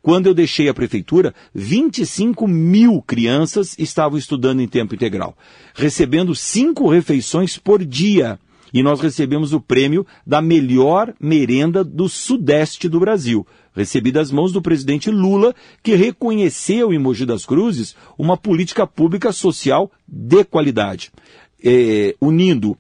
[0.02, 5.36] Quando eu deixei a prefeitura, 25 mil crianças estavam estudando em tempo integral,
[5.74, 8.38] recebendo cinco refeições por dia
[8.74, 13.46] e nós recebemos o prêmio da melhor merenda do sudeste do Brasil.
[13.76, 19.32] Recebi das mãos do presidente Lula, que reconheceu em Mogi das Cruzes uma política pública
[19.32, 21.12] social de qualidade,
[21.64, 22.78] é, unindo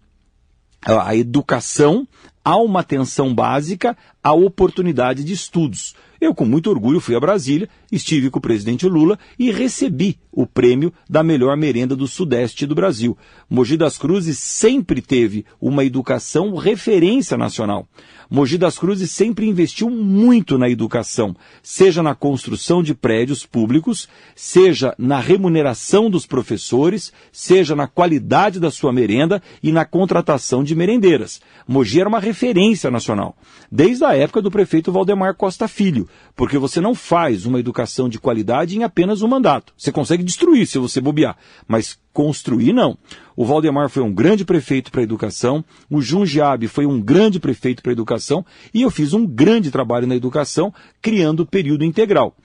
[0.85, 2.07] a educação
[2.43, 5.95] a uma atenção básica, a oportunidade de estudos.
[6.23, 10.47] Eu, com muito orgulho, fui a Brasília, estive com o presidente Lula e recebi o
[10.47, 13.17] prêmio da melhor merenda do Sudeste do Brasil.
[13.49, 17.89] Mogi das Cruzes sempre teve uma educação referência nacional.
[18.35, 24.95] Mogi das Cruzes sempre investiu muito na educação, seja na construção de prédios públicos, seja
[24.97, 31.39] na remuneração dos professores, seja na qualidade da sua merenda e na contratação de merendeiras.
[31.67, 33.37] Mogi era uma referência nacional,
[33.71, 38.17] desde a época do prefeito Valdemar Costa Filho, porque você não faz uma educação de
[38.19, 39.73] qualidade em apenas um mandato.
[39.77, 42.97] Você consegue destruir se você bobear, mas construir não.
[43.35, 47.81] O Valdemar foi um grande prefeito para a educação, o Jundiabe foi um grande prefeito
[47.81, 52.35] para a educação e eu fiz um grande trabalho na educação criando o período integral.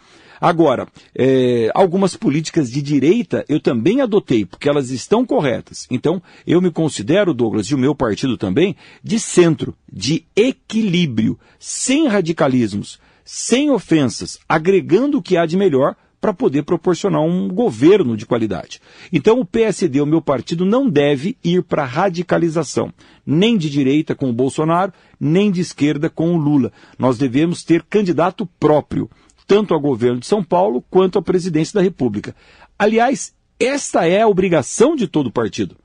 [0.41, 5.87] Agora, é, algumas políticas de direita eu também adotei, porque elas estão corretas.
[5.91, 12.07] Então, eu me considero, Douglas, e o meu partido também, de centro, de equilíbrio, sem
[12.07, 18.27] radicalismos, sem ofensas, agregando o que há de melhor para poder proporcionar um governo de
[18.27, 18.81] qualidade.
[19.13, 22.93] Então o PSD, o meu partido, não deve ir para radicalização,
[23.25, 26.73] nem de direita com o Bolsonaro, nem de esquerda com o Lula.
[26.99, 29.09] Nós devemos ter candidato próprio,
[29.47, 32.35] tanto ao governo de São Paulo quanto à presidência da República.
[32.79, 35.77] Aliás, esta é a obrigação de todo partido.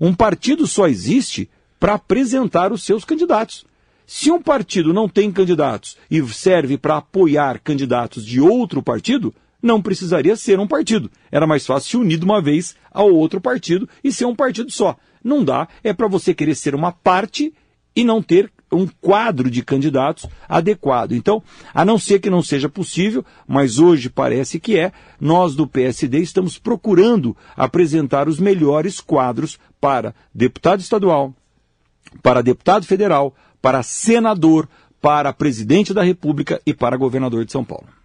[0.00, 3.64] Um partido só existe para apresentar os seus candidatos.
[4.06, 9.34] Se um partido não tem candidatos e serve para apoiar candidatos de outro partido,
[9.66, 11.10] não precisaria ser um partido.
[11.30, 14.70] Era mais fácil se unir de uma vez ao outro partido e ser um partido
[14.70, 14.96] só.
[15.22, 17.52] Não dá, é para você querer ser uma parte
[17.94, 21.12] e não ter um quadro de candidatos adequado.
[21.12, 25.66] Então, a não ser que não seja possível, mas hoje parece que é, nós do
[25.66, 31.34] PSD estamos procurando apresentar os melhores quadros para deputado estadual,
[32.22, 34.68] para deputado federal, para senador,
[35.00, 37.95] para presidente da República e para governador de São Paulo.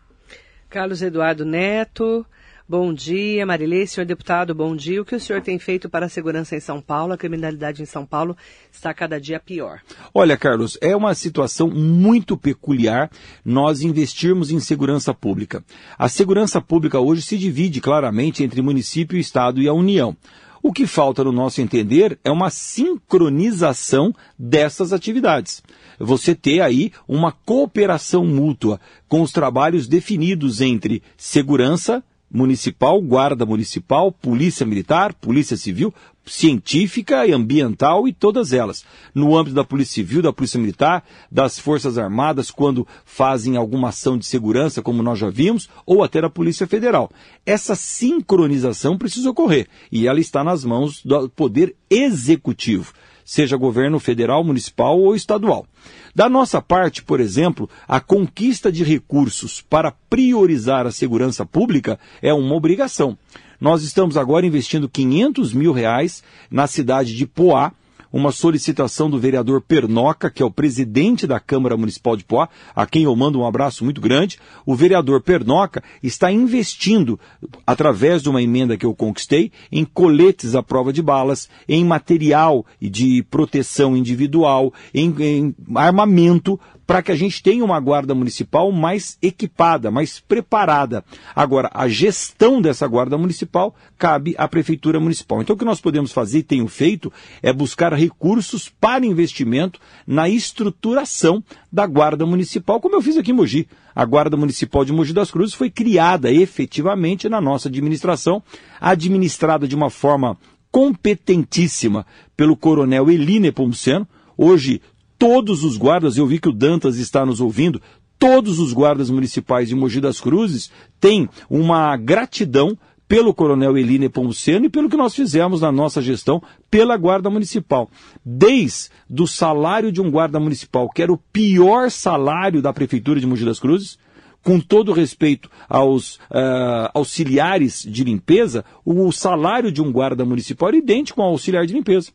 [0.71, 2.25] Carlos Eduardo Neto,
[2.65, 3.45] bom dia.
[3.45, 5.01] Marilei, senhor deputado, bom dia.
[5.01, 7.11] O que o senhor tem feito para a segurança em São Paulo?
[7.11, 8.37] A criminalidade em São Paulo
[8.71, 9.81] está cada dia pior.
[10.13, 13.11] Olha, Carlos, é uma situação muito peculiar
[13.43, 15.61] nós investirmos em segurança pública.
[15.99, 20.15] A segurança pública hoje se divide claramente entre município, estado e a União.
[20.63, 25.61] O que falta, no nosso entender, é uma sincronização dessas atividades.
[26.03, 34.11] Você ter aí uma cooperação mútua com os trabalhos definidos entre segurança municipal, guarda municipal,
[34.11, 35.93] polícia militar, polícia civil,
[36.25, 38.85] científica e ambiental e todas elas.
[39.13, 44.17] No âmbito da Polícia Civil, da Polícia Militar, das Forças Armadas, quando fazem alguma ação
[44.17, 47.11] de segurança, como nós já vimos, ou até da Polícia Federal.
[47.45, 52.93] Essa sincronização precisa ocorrer e ela está nas mãos do Poder Executivo,
[53.31, 55.65] seja governo federal, municipal ou estadual.
[56.13, 62.33] Da nossa parte, por exemplo, a conquista de recursos para priorizar a segurança pública é
[62.33, 63.17] uma obrigação.
[63.57, 67.71] Nós estamos agora investindo 500 mil reais na cidade de Poá,
[68.11, 72.85] uma solicitação do vereador Pernoca, que é o presidente da Câmara Municipal de Poá, a
[72.85, 74.37] quem eu mando um abraço muito grande.
[74.65, 77.19] O vereador Pernoca está investindo,
[77.65, 82.65] através de uma emenda que eu conquistei, em coletes à prova de balas, em material
[82.81, 86.59] de proteção individual, em, em armamento
[86.91, 91.05] para que a gente tenha uma guarda municipal mais equipada, mais preparada.
[91.33, 95.41] Agora, a gestão dessa guarda municipal cabe à prefeitura municipal.
[95.41, 97.09] Então, o que nós podemos fazer e tenho feito
[97.41, 103.35] é buscar recursos para investimento na estruturação da guarda municipal, como eu fiz aqui em
[103.35, 103.69] Mogi.
[103.95, 108.43] A Guarda Municipal de Mogi das Cruzes foi criada efetivamente na nossa administração,
[108.81, 110.37] administrada de uma forma
[110.69, 114.05] competentíssima pelo coronel Eli Nepomuceno,
[114.37, 114.81] hoje
[115.21, 117.79] todos os guardas, eu vi que o Dantas está nos ouvindo,
[118.17, 122.75] todos os guardas municipais de Mogi das Cruzes têm uma gratidão
[123.07, 127.87] pelo Coronel Eline Pomuceno e pelo que nós fizemos na nossa gestão pela Guarda Municipal.
[128.25, 133.27] Desde o salário de um guarda municipal, que era o pior salário da Prefeitura de
[133.27, 133.99] Mogi das Cruzes,
[134.43, 140.77] com todo respeito aos uh, auxiliares de limpeza, o salário de um guarda municipal era
[140.77, 142.11] idêntico ao auxiliar de limpeza.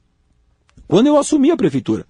[0.88, 2.05] Quando eu assumi a prefeitura,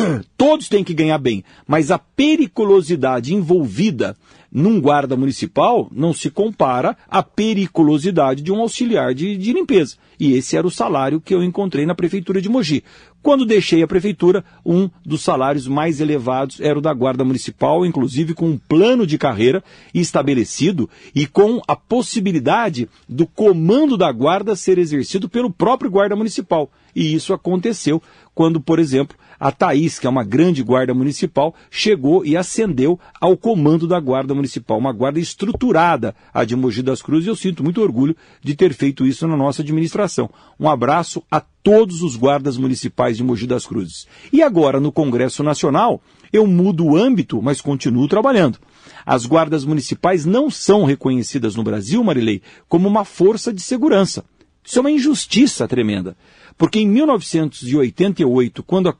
[0.36, 4.16] todos têm que ganhar bem, mas a periculosidade envolvida
[4.50, 9.96] num guarda municipal não se compara à periculosidade de um auxiliar de, de, limpeza.
[10.18, 12.82] E esse era o salário que eu encontrei na prefeitura de Mogi.
[13.22, 18.32] Quando deixei a prefeitura, um dos salários mais elevados era o da Guarda Municipal, inclusive
[18.32, 24.78] com um plano de carreira estabelecido e com a possibilidade do comando da Guarda ser
[24.78, 26.70] exercido pelo próprio Guarda Municipal.
[26.94, 28.00] E isso aconteceu
[28.34, 33.36] quando, por exemplo, a Thaís, que é uma grande guarda municipal, chegou e ascendeu ao
[33.36, 37.62] comando da guarda municipal, uma guarda estruturada, a de Mogi das Cruzes, e eu sinto
[37.62, 40.30] muito orgulho de ter feito isso na nossa administração.
[40.58, 44.06] Um abraço a todos os guardas municipais de Mogi das Cruzes.
[44.32, 46.00] E agora, no Congresso Nacional,
[46.32, 48.58] eu mudo o âmbito, mas continuo trabalhando.
[49.04, 54.24] As guardas municipais não são reconhecidas no Brasil, Marilei, como uma força de segurança.
[54.64, 56.16] Isso é uma injustiça tremenda.
[56.58, 58.96] Porque em 1988, quando a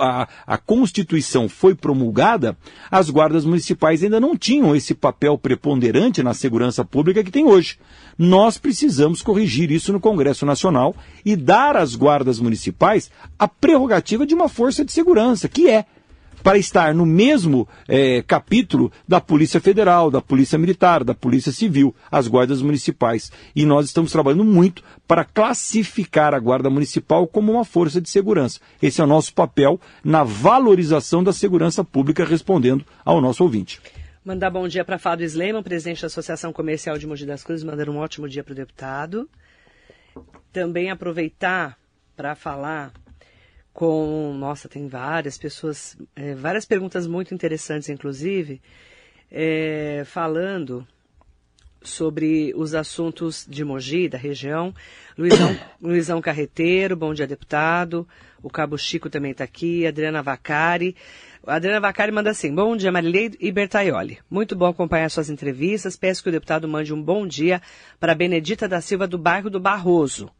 [0.00, 2.56] a, a Constituição foi promulgada,
[2.90, 7.78] as guardas municipais ainda não tinham esse papel preponderante na segurança pública que tem hoje.
[8.18, 14.34] Nós precisamos corrigir isso no Congresso Nacional e dar às guardas municipais a prerrogativa de
[14.34, 15.86] uma força de segurança, que é
[16.42, 21.94] para estar no mesmo é, capítulo da Polícia Federal, da Polícia Militar, da Polícia Civil,
[22.10, 23.30] as guardas municipais.
[23.54, 28.60] E nós estamos trabalhando muito para classificar a Guarda Municipal como uma força de segurança.
[28.82, 33.80] Esse é o nosso papel na valorização da segurança pública, respondendo ao nosso ouvinte.
[34.24, 37.90] Mandar bom dia para Fábio Sleiman, presidente da Associação Comercial de Mogi das Cruzes, mandando
[37.90, 39.28] um ótimo dia para o deputado.
[40.52, 41.78] Também aproveitar
[42.14, 42.92] para falar
[43.80, 44.34] com.
[44.34, 48.60] Nossa, tem várias pessoas, é, várias perguntas muito interessantes, inclusive,
[49.30, 50.86] é, falando
[51.80, 54.74] sobre os assuntos de Mogi, da região.
[55.16, 58.06] Luizão, Luizão Carreteiro, bom dia, deputado.
[58.42, 59.86] O Cabo Chico também está aqui.
[59.86, 60.94] Adriana Vacari.
[61.46, 64.18] Adriana Vacari manda assim: Bom dia, Marilei e Bertaioli.
[64.30, 65.96] Muito bom acompanhar suas entrevistas.
[65.96, 67.62] Peço que o deputado mande um bom dia
[67.98, 70.30] para Benedita da Silva, do bairro do Barroso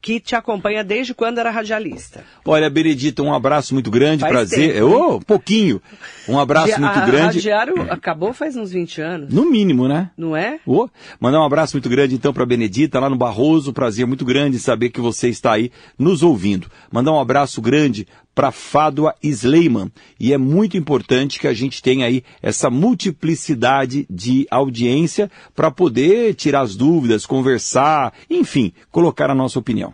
[0.00, 2.24] que te acompanha desde quando era radialista.
[2.44, 4.74] Olha, Benedita, um abraço muito grande, faz prazer.
[4.74, 5.82] Tempo, oh, um pouquinho.
[6.28, 7.38] Um abraço muito a, grande.
[7.38, 9.34] O diário acabou faz uns 20 anos.
[9.34, 10.10] No mínimo, né?
[10.16, 10.58] Não é?
[10.64, 10.88] Oh,
[11.20, 14.90] mandar um abraço muito grande então para Benedita lá no Barroso, prazer muito grande saber
[14.90, 16.68] que você está aí nos ouvindo.
[16.90, 19.90] Mandar um abraço grande para Fádua Sleiman.
[20.18, 26.34] E é muito importante que a gente tenha aí essa multiplicidade de audiência para poder
[26.34, 29.92] tirar as dúvidas, conversar, enfim, colocar a nossa opinião.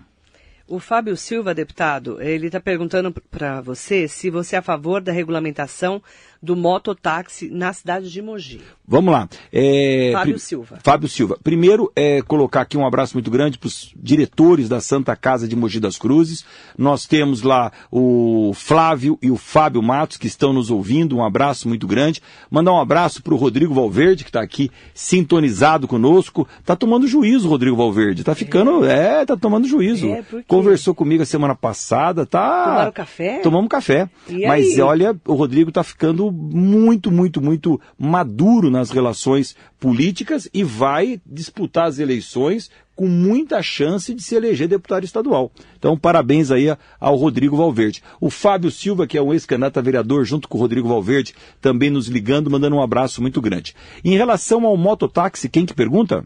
[0.68, 5.12] O Fábio Silva, deputado, ele está perguntando para você se você é a favor da
[5.12, 6.02] regulamentação
[6.42, 8.60] do mototáxi na cidade de Mogi.
[8.86, 9.28] Vamos lá.
[9.52, 10.78] É, Fábio Silva.
[10.82, 11.38] Fábio Silva.
[11.42, 15.56] Primeiro, é, colocar aqui um abraço muito grande para os diretores da Santa Casa de
[15.56, 16.44] Mogi das Cruzes.
[16.78, 21.16] Nós temos lá o Flávio e o Fábio Matos que estão nos ouvindo.
[21.16, 22.22] Um abraço muito grande.
[22.48, 26.46] Mandar um abraço para o Rodrigo Valverde, que está aqui sintonizado conosco.
[26.60, 28.22] Está tomando juízo, Rodrigo Valverde.
[28.22, 28.84] Está ficando.
[28.84, 30.06] É, está tomando juízo.
[30.06, 32.24] É, Conversou comigo a semana passada.
[32.24, 32.64] Tá...
[32.64, 33.38] Tomaram café?
[33.40, 34.08] Tomamos café.
[34.28, 34.80] E Mas aí?
[34.80, 41.86] olha, o Rodrigo está ficando muito, muito, muito maduro nas relações políticas e vai disputar
[41.86, 45.52] as eleições com muita chance de se eleger deputado estadual.
[45.78, 48.02] Então, parabéns aí ao Rodrigo Valverde.
[48.18, 51.90] O Fábio Silva, que é um ex-candidato a vereador, junto com o Rodrigo Valverde, também
[51.90, 53.74] nos ligando, mandando um abraço muito grande.
[54.02, 56.24] Em relação ao mototáxi, quem que pergunta?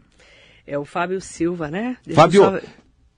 [0.65, 1.97] É o Fábio Silva, né?
[2.05, 2.59] Deixa Fábio, só...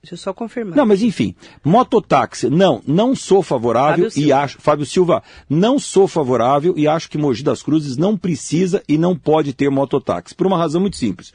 [0.04, 0.76] Deixa eu só confirmar.
[0.76, 1.34] Não, mas enfim,
[1.64, 7.16] mototáxi, não, não sou favorável e acho, Fábio Silva, não sou favorável e acho que
[7.16, 11.32] Mogi das Cruzes não precisa e não pode ter mototáxi, por uma razão muito simples.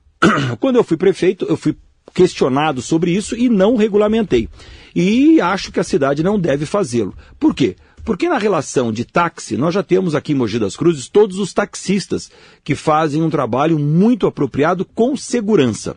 [0.60, 1.76] Quando eu fui prefeito, eu fui
[2.14, 4.48] questionado sobre isso e não regulamentei.
[4.94, 7.14] E acho que a cidade não deve fazê-lo.
[7.38, 7.76] Por quê?
[8.02, 11.52] Porque na relação de táxi, nós já temos aqui em Mogi das Cruzes todos os
[11.52, 12.30] taxistas
[12.64, 15.96] que fazem um trabalho muito apropriado com segurança.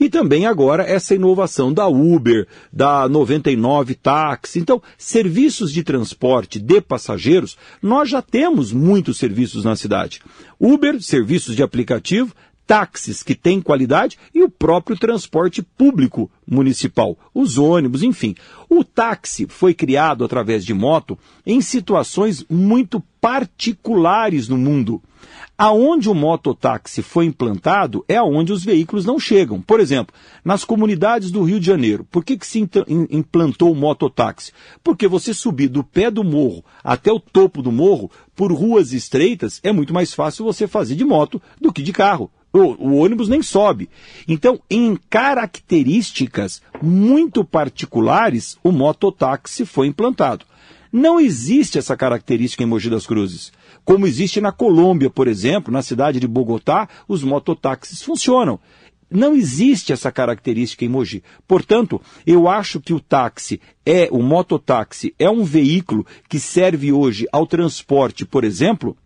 [0.00, 4.58] E também agora essa inovação da Uber, da 99 Táxi.
[4.58, 10.22] Então, serviços de transporte de passageiros, nós já temos muitos serviços na cidade.
[10.58, 12.34] Uber, serviços de aplicativo,
[12.66, 18.34] táxis que têm qualidade e o próprio transporte público municipal, os ônibus, enfim.
[18.70, 25.02] O táxi foi criado através de moto em situações muito particulares no mundo.
[25.56, 29.60] Aonde o mototáxi foi implantado é aonde os veículos não chegam.
[29.60, 30.14] Por exemplo,
[30.44, 32.06] nas comunidades do Rio de Janeiro.
[32.10, 32.66] Por que, que se
[33.10, 34.52] implantou o mototáxi?
[34.82, 39.60] Porque você subir do pé do morro até o topo do morro por ruas estreitas
[39.62, 42.30] é muito mais fácil você fazer de moto do que de carro.
[42.52, 43.88] O, o, ônibus nem sobe.
[44.26, 50.44] Então, em características muito particulares, o mototáxi foi implantado.
[50.92, 53.52] Não existe essa característica em Mogi das Cruzes.
[53.90, 58.60] Como existe na Colômbia, por exemplo, na cidade de Bogotá, os mototáxis funcionam.
[59.10, 61.24] Não existe essa característica em Mogi.
[61.48, 67.26] Portanto, eu acho que o táxi é, o mototáxi é um veículo que serve hoje
[67.32, 68.96] ao transporte, por exemplo,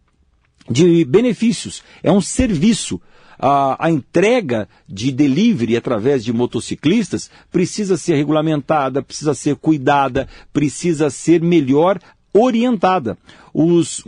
[0.71, 1.83] de benefícios.
[2.03, 3.01] É um serviço.
[3.39, 11.09] A, a, entrega de delivery através de motociclistas precisa ser regulamentada, precisa ser cuidada, precisa
[11.09, 11.99] ser melhor
[12.35, 13.17] orientada.
[13.53, 14.05] Os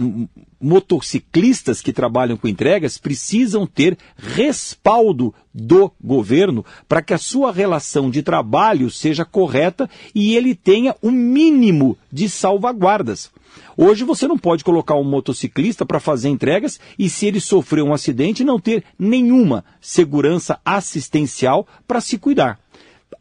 [0.67, 8.11] motociclistas que trabalham com entregas precisam ter respaldo do governo para que a sua relação
[8.11, 13.31] de trabalho seja correta e ele tenha o um mínimo de salvaguardas.
[13.77, 17.95] Hoje você não pode colocar um motociclista para fazer entregas e se ele sofrer um
[17.95, 22.59] acidente não ter nenhuma segurança assistencial para se cuidar.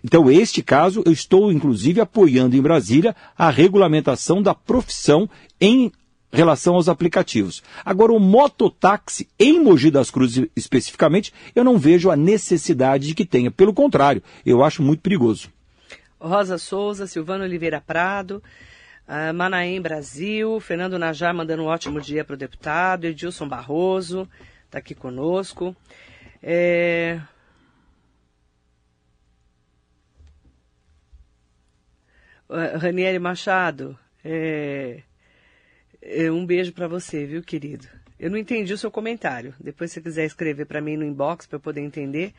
[0.03, 5.29] Então, este caso, eu estou inclusive apoiando em Brasília a regulamentação da profissão
[5.61, 5.91] em
[6.32, 7.63] relação aos aplicativos.
[7.84, 13.26] Agora, o mototáxi em Mogi das Cruzes especificamente, eu não vejo a necessidade de que
[13.26, 13.51] tenha.
[13.51, 15.49] Pelo contrário, eu acho muito perigoso.
[16.19, 18.41] Rosa Souza, Silvano Oliveira Prado,
[19.07, 24.28] uh, Manaém Brasil, Fernando Najar mandando um ótimo dia para o deputado, Edilson Barroso
[24.76, 25.76] está aqui conosco.
[26.43, 27.21] É...
[32.49, 35.01] Uh, Ranieri Machado, é...
[36.05, 37.87] É, um beijo para você, viu, querido?
[38.19, 39.53] Eu não entendi o seu comentário.
[39.59, 42.33] Depois, se você quiser escrever para mim no inbox para eu poder entender.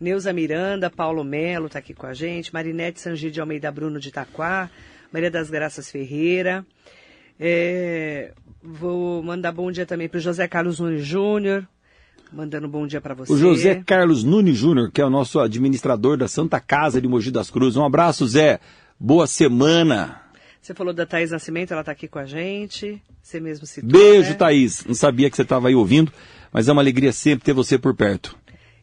[0.00, 2.52] Neuza Miranda, Paulo Melo está aqui com a gente.
[2.52, 4.70] Marinete Sangi de Almeida Bruno de Itaquá.
[5.12, 6.64] Maria das Graças Ferreira.
[7.38, 11.66] É, vou mandar bom dia também para o José Carlos Nunes Júnior.
[12.32, 13.32] Mandando bom dia para você.
[13.32, 17.30] O José Carlos Nunes Júnior, que é o nosso administrador da Santa Casa de Mogi
[17.30, 17.76] das Cruzes.
[17.76, 18.60] Um abraço, Zé.
[18.98, 20.29] Boa semana.
[20.60, 23.02] Você falou da Thaís Nascimento, ela está aqui com a gente.
[23.22, 23.90] Você mesmo citou.
[23.90, 24.34] Beijo, né?
[24.34, 24.84] Thaís.
[24.84, 26.12] Não sabia que você estava aí ouvindo,
[26.52, 28.36] mas é uma alegria sempre ter você por perto.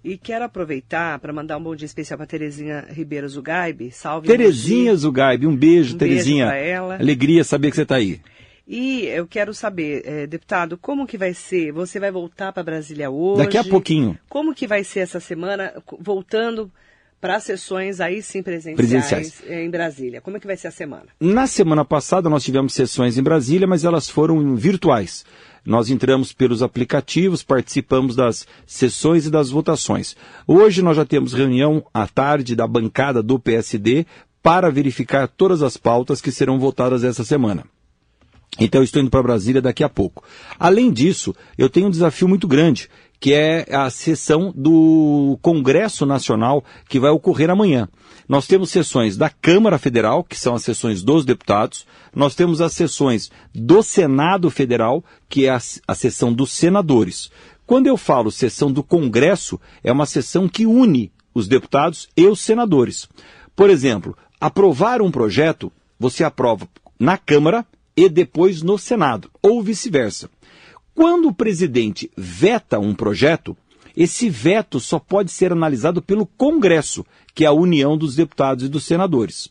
[0.03, 3.91] E quero aproveitar para mandar um bom dia especial para Terezinha Ribeiro Zugaib.
[3.91, 4.27] Salve.
[4.27, 6.49] Terezinha Zugaib, um beijo, um Terezinha.
[6.49, 6.95] Beijo ela.
[6.95, 8.21] Alegria saber que você está aí.
[8.67, 11.71] E eu quero saber, é, deputado, como que vai ser?
[11.71, 13.43] Você vai voltar para Brasília hoje?
[13.43, 14.17] Daqui a pouquinho.
[14.27, 16.71] Como que vai ser essa semana, voltando
[17.19, 20.21] para sessões aí sim presenciais, presenciais, em Brasília.
[20.21, 21.05] Como é que vai ser a semana?
[21.19, 25.25] Na semana passada nós tivemos sessões em Brasília, mas elas foram virtuais.
[25.65, 30.15] Nós entramos pelos aplicativos, participamos das sessões e das votações.
[30.47, 34.05] Hoje nós já temos reunião à tarde da bancada do PSD
[34.41, 37.65] para verificar todas as pautas que serão votadas essa semana.
[38.59, 40.23] Então eu estou indo para Brasília daqui a pouco.
[40.57, 42.89] Além disso, eu tenho um desafio muito grande,
[43.19, 47.87] que é a sessão do Congresso Nacional que vai ocorrer amanhã.
[48.27, 52.73] Nós temos sessões da Câmara Federal, que são as sessões dos deputados, nós temos as
[52.73, 57.31] sessões do Senado Federal, que é a, a sessão dos senadores.
[57.65, 62.41] Quando eu falo sessão do Congresso, é uma sessão que une os deputados e os
[62.41, 63.07] senadores.
[63.55, 66.67] Por exemplo, aprovar um projeto, você aprova
[66.99, 67.65] na Câmara
[67.95, 70.29] e depois no Senado, ou vice-versa.
[70.97, 73.55] Quando o presidente veta um projeto,
[73.95, 78.67] esse veto só pode ser analisado pelo Congresso, que é a união dos deputados e
[78.67, 79.47] dos senadores.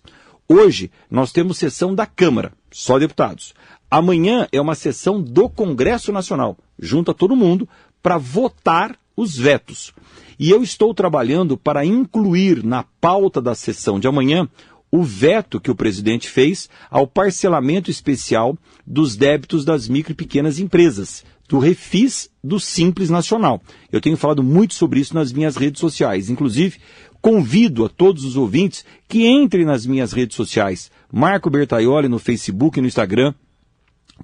[0.48, 3.54] Hoje, nós temos sessão da Câmara, só deputados.
[3.88, 7.68] Amanhã é uma sessão do Congresso Nacional, junta todo mundo,
[8.02, 9.94] para votar os vetos.
[10.40, 14.48] E eu estou trabalhando para incluir na pauta da sessão de amanhã
[14.90, 20.58] o veto que o presidente fez ao parcelamento especial dos débitos das micro e pequenas
[20.58, 23.62] empresas, do refis do Simples Nacional.
[23.90, 26.28] Eu tenho falado muito sobre isso nas minhas redes sociais.
[26.30, 26.78] Inclusive,
[27.20, 30.90] convido a todos os ouvintes que entrem nas minhas redes sociais.
[31.12, 33.34] Marco Bertaioli no Facebook e no Instagram.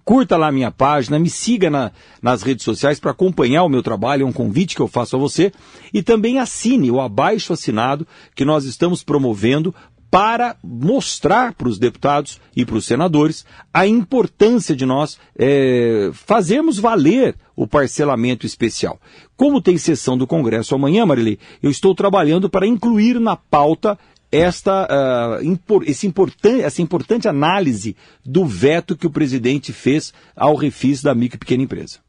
[0.05, 4.23] Curta lá minha página, me siga na, nas redes sociais para acompanhar o meu trabalho,
[4.23, 5.53] é um convite que eu faço a você.
[5.93, 9.75] E também assine o abaixo assinado que nós estamos promovendo
[10.13, 16.79] para mostrar para os deputados e para os senadores a importância de nós é, fazermos
[16.79, 19.01] valer o parcelamento especial.
[19.39, 23.99] Como tem sessão do Congresso amanhã, Marilei, eu estou trabalhando para incluir na pauta
[24.31, 30.55] esta, uh, impor, esse importan essa importante análise do veto que o presidente fez ao
[30.55, 32.01] refis da micro e pequena empresa.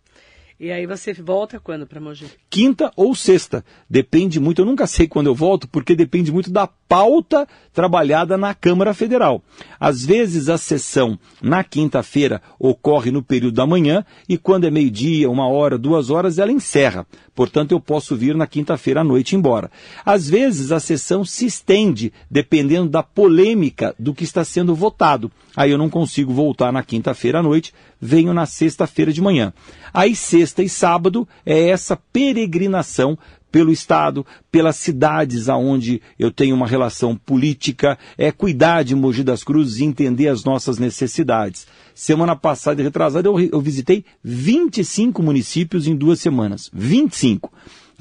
[0.64, 2.26] E aí você volta quando para Mogi?
[2.50, 3.66] Quinta ou sexta.
[3.90, 8.54] Depende muito, eu nunca sei quando eu volto, porque depende muito da pauta trabalhada na
[8.54, 9.44] Câmara Federal.
[9.78, 15.30] Às vezes a sessão na quinta-feira ocorre no período da manhã e quando é meio-dia,
[15.30, 17.06] uma hora, duas horas, ela encerra.
[17.36, 19.72] Portanto, eu posso vir na quinta-feira à noite embora.
[20.06, 25.32] Às vezes a sessão se estende, dependendo da polêmica do que está sendo votado.
[25.56, 29.52] Aí eu não consigo voltar na quinta-feira à noite, venho na sexta-feira de manhã.
[29.92, 33.18] Aí sexta e sábado é essa peregrinação
[33.54, 39.44] pelo Estado, pelas cidades aonde eu tenho uma relação política, é cuidar de Mogi das
[39.44, 41.68] Cruzes e entender as nossas necessidades.
[41.94, 46.68] Semana passada e retrasada eu, eu visitei 25 municípios em duas semanas.
[46.74, 47.52] 25.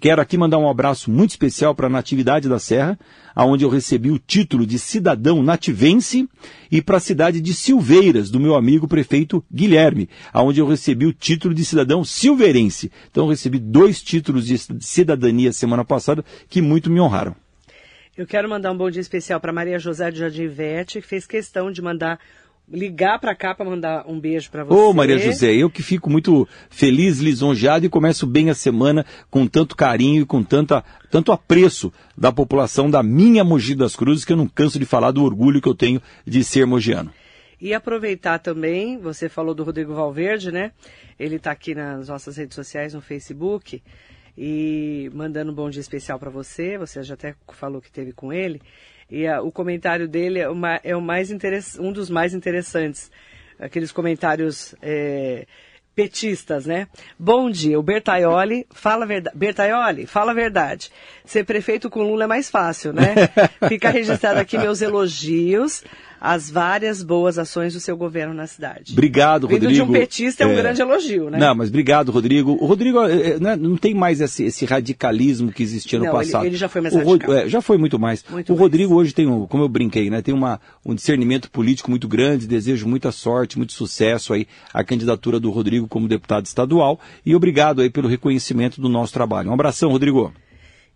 [0.03, 2.99] Quero aqui mandar um abraço muito especial para a Natividade da Serra,
[3.37, 6.29] aonde eu recebi o título de cidadão nativense,
[6.73, 11.13] e para a cidade de Silveiras, do meu amigo prefeito Guilherme, aonde eu recebi o
[11.13, 12.91] título de cidadão silveirense.
[13.13, 17.37] Então recebi dois títulos de cidadania semana passada que muito me honraram.
[18.17, 21.29] Eu quero mandar um bom dia especial para Maria José de Jardim Vete, que fez
[21.29, 22.19] questão de mandar
[22.73, 24.81] ligar para cá para mandar um beijo para você.
[24.81, 29.47] Ô, Maria José, eu que fico muito feliz, lisonjeado e começo bem a semana com
[29.47, 34.33] tanto carinho e com tanta, tanto apreço da população da minha Mogi das Cruzes, que
[34.33, 37.13] eu não canso de falar do orgulho que eu tenho de ser mogiano.
[37.61, 40.73] E aproveitar também, você falou do Rodrigo Valverde, né?
[41.17, 43.81] Ele está aqui nas nossas redes sociais, no Facebook,
[44.37, 46.77] e mandando um bom dia especial para você.
[46.79, 48.61] Você já até falou que teve com ele.
[49.13, 51.31] E a, o comentário dele é, uma, é o mais
[51.79, 53.11] um dos mais interessantes.
[53.61, 55.47] Aqueles comentários é,
[55.95, 56.89] petistas, né?
[57.19, 59.37] Bom dia, o Bertaioli fala a verdade.
[59.37, 60.91] Bertaioli, fala a verdade.
[61.27, 63.15] Ser prefeito com Lula é mais fácil, né?
[63.69, 65.85] Fica registrado aqui meus elogios
[66.25, 68.93] as várias boas ações do seu governo na cidade.
[68.93, 69.75] Obrigado, Vindo Rodrigo.
[69.75, 70.55] de um petista é um é...
[70.55, 71.37] grande elogio, né?
[71.37, 72.57] Não, mas obrigado, Rodrigo.
[72.61, 76.13] O Rodrigo é, é né, não tem mais esse, esse, radicalismo que existia no não,
[76.13, 76.43] passado.
[76.43, 77.35] Ele, ele já foi mais o radical.
[77.35, 78.25] É, já foi muito mais.
[78.31, 78.61] Muito o mais.
[78.61, 82.47] Rodrigo hoje tem, um, como eu brinquei, né, tem uma, um discernimento político muito grande,
[82.47, 87.83] desejo muita sorte, muito sucesso aí à candidatura do Rodrigo como deputado estadual e obrigado
[87.83, 89.51] aí pelo reconhecimento do nosso trabalho.
[89.51, 90.33] Um abração, Rodrigo.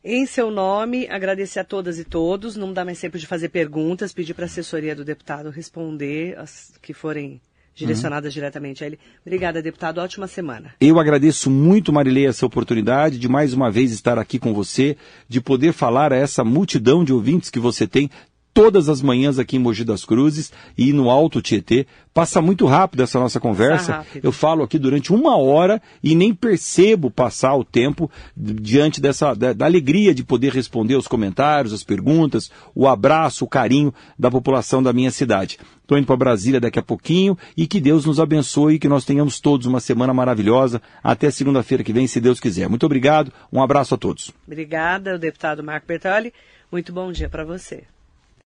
[0.09, 2.55] Em seu nome, agradecer a todas e todos.
[2.55, 6.75] Não dá mais tempo de fazer perguntas, pedir para a assessoria do deputado responder as
[6.81, 7.41] que forem
[7.75, 8.35] direcionadas uhum.
[8.35, 9.01] diretamente a ele.
[9.27, 9.99] Obrigada, deputado.
[9.99, 10.75] Ótima semana.
[10.81, 14.97] Eu agradeço muito, Marilei, essa oportunidade de mais uma vez estar aqui com você,
[15.29, 18.09] de poder falar a essa multidão de ouvintes que você tem
[18.57, 21.87] todas as manhãs aqui em Mogi das Cruzes e no Alto Tietê.
[22.15, 24.03] Passa muito rápido essa nossa conversa.
[24.23, 29.53] Eu falo aqui durante uma hora e nem percebo passar o tempo diante dessa da,
[29.53, 34.83] da alegria de poder responder os comentários, as perguntas, o abraço, o carinho da população
[34.83, 35.59] da minha cidade.
[35.83, 39.05] Estou indo para Brasília daqui a pouquinho e que Deus nos abençoe e que nós
[39.05, 40.81] tenhamos todos uma semana maravilhosa.
[41.05, 42.71] Até segunda-feira que vem, se Deus quiser.
[42.71, 44.33] Muito obrigado, um abraço a todos.
[44.47, 46.33] Obrigada, o deputado Marco Bertoli.
[46.73, 47.85] Muito bom dia para você.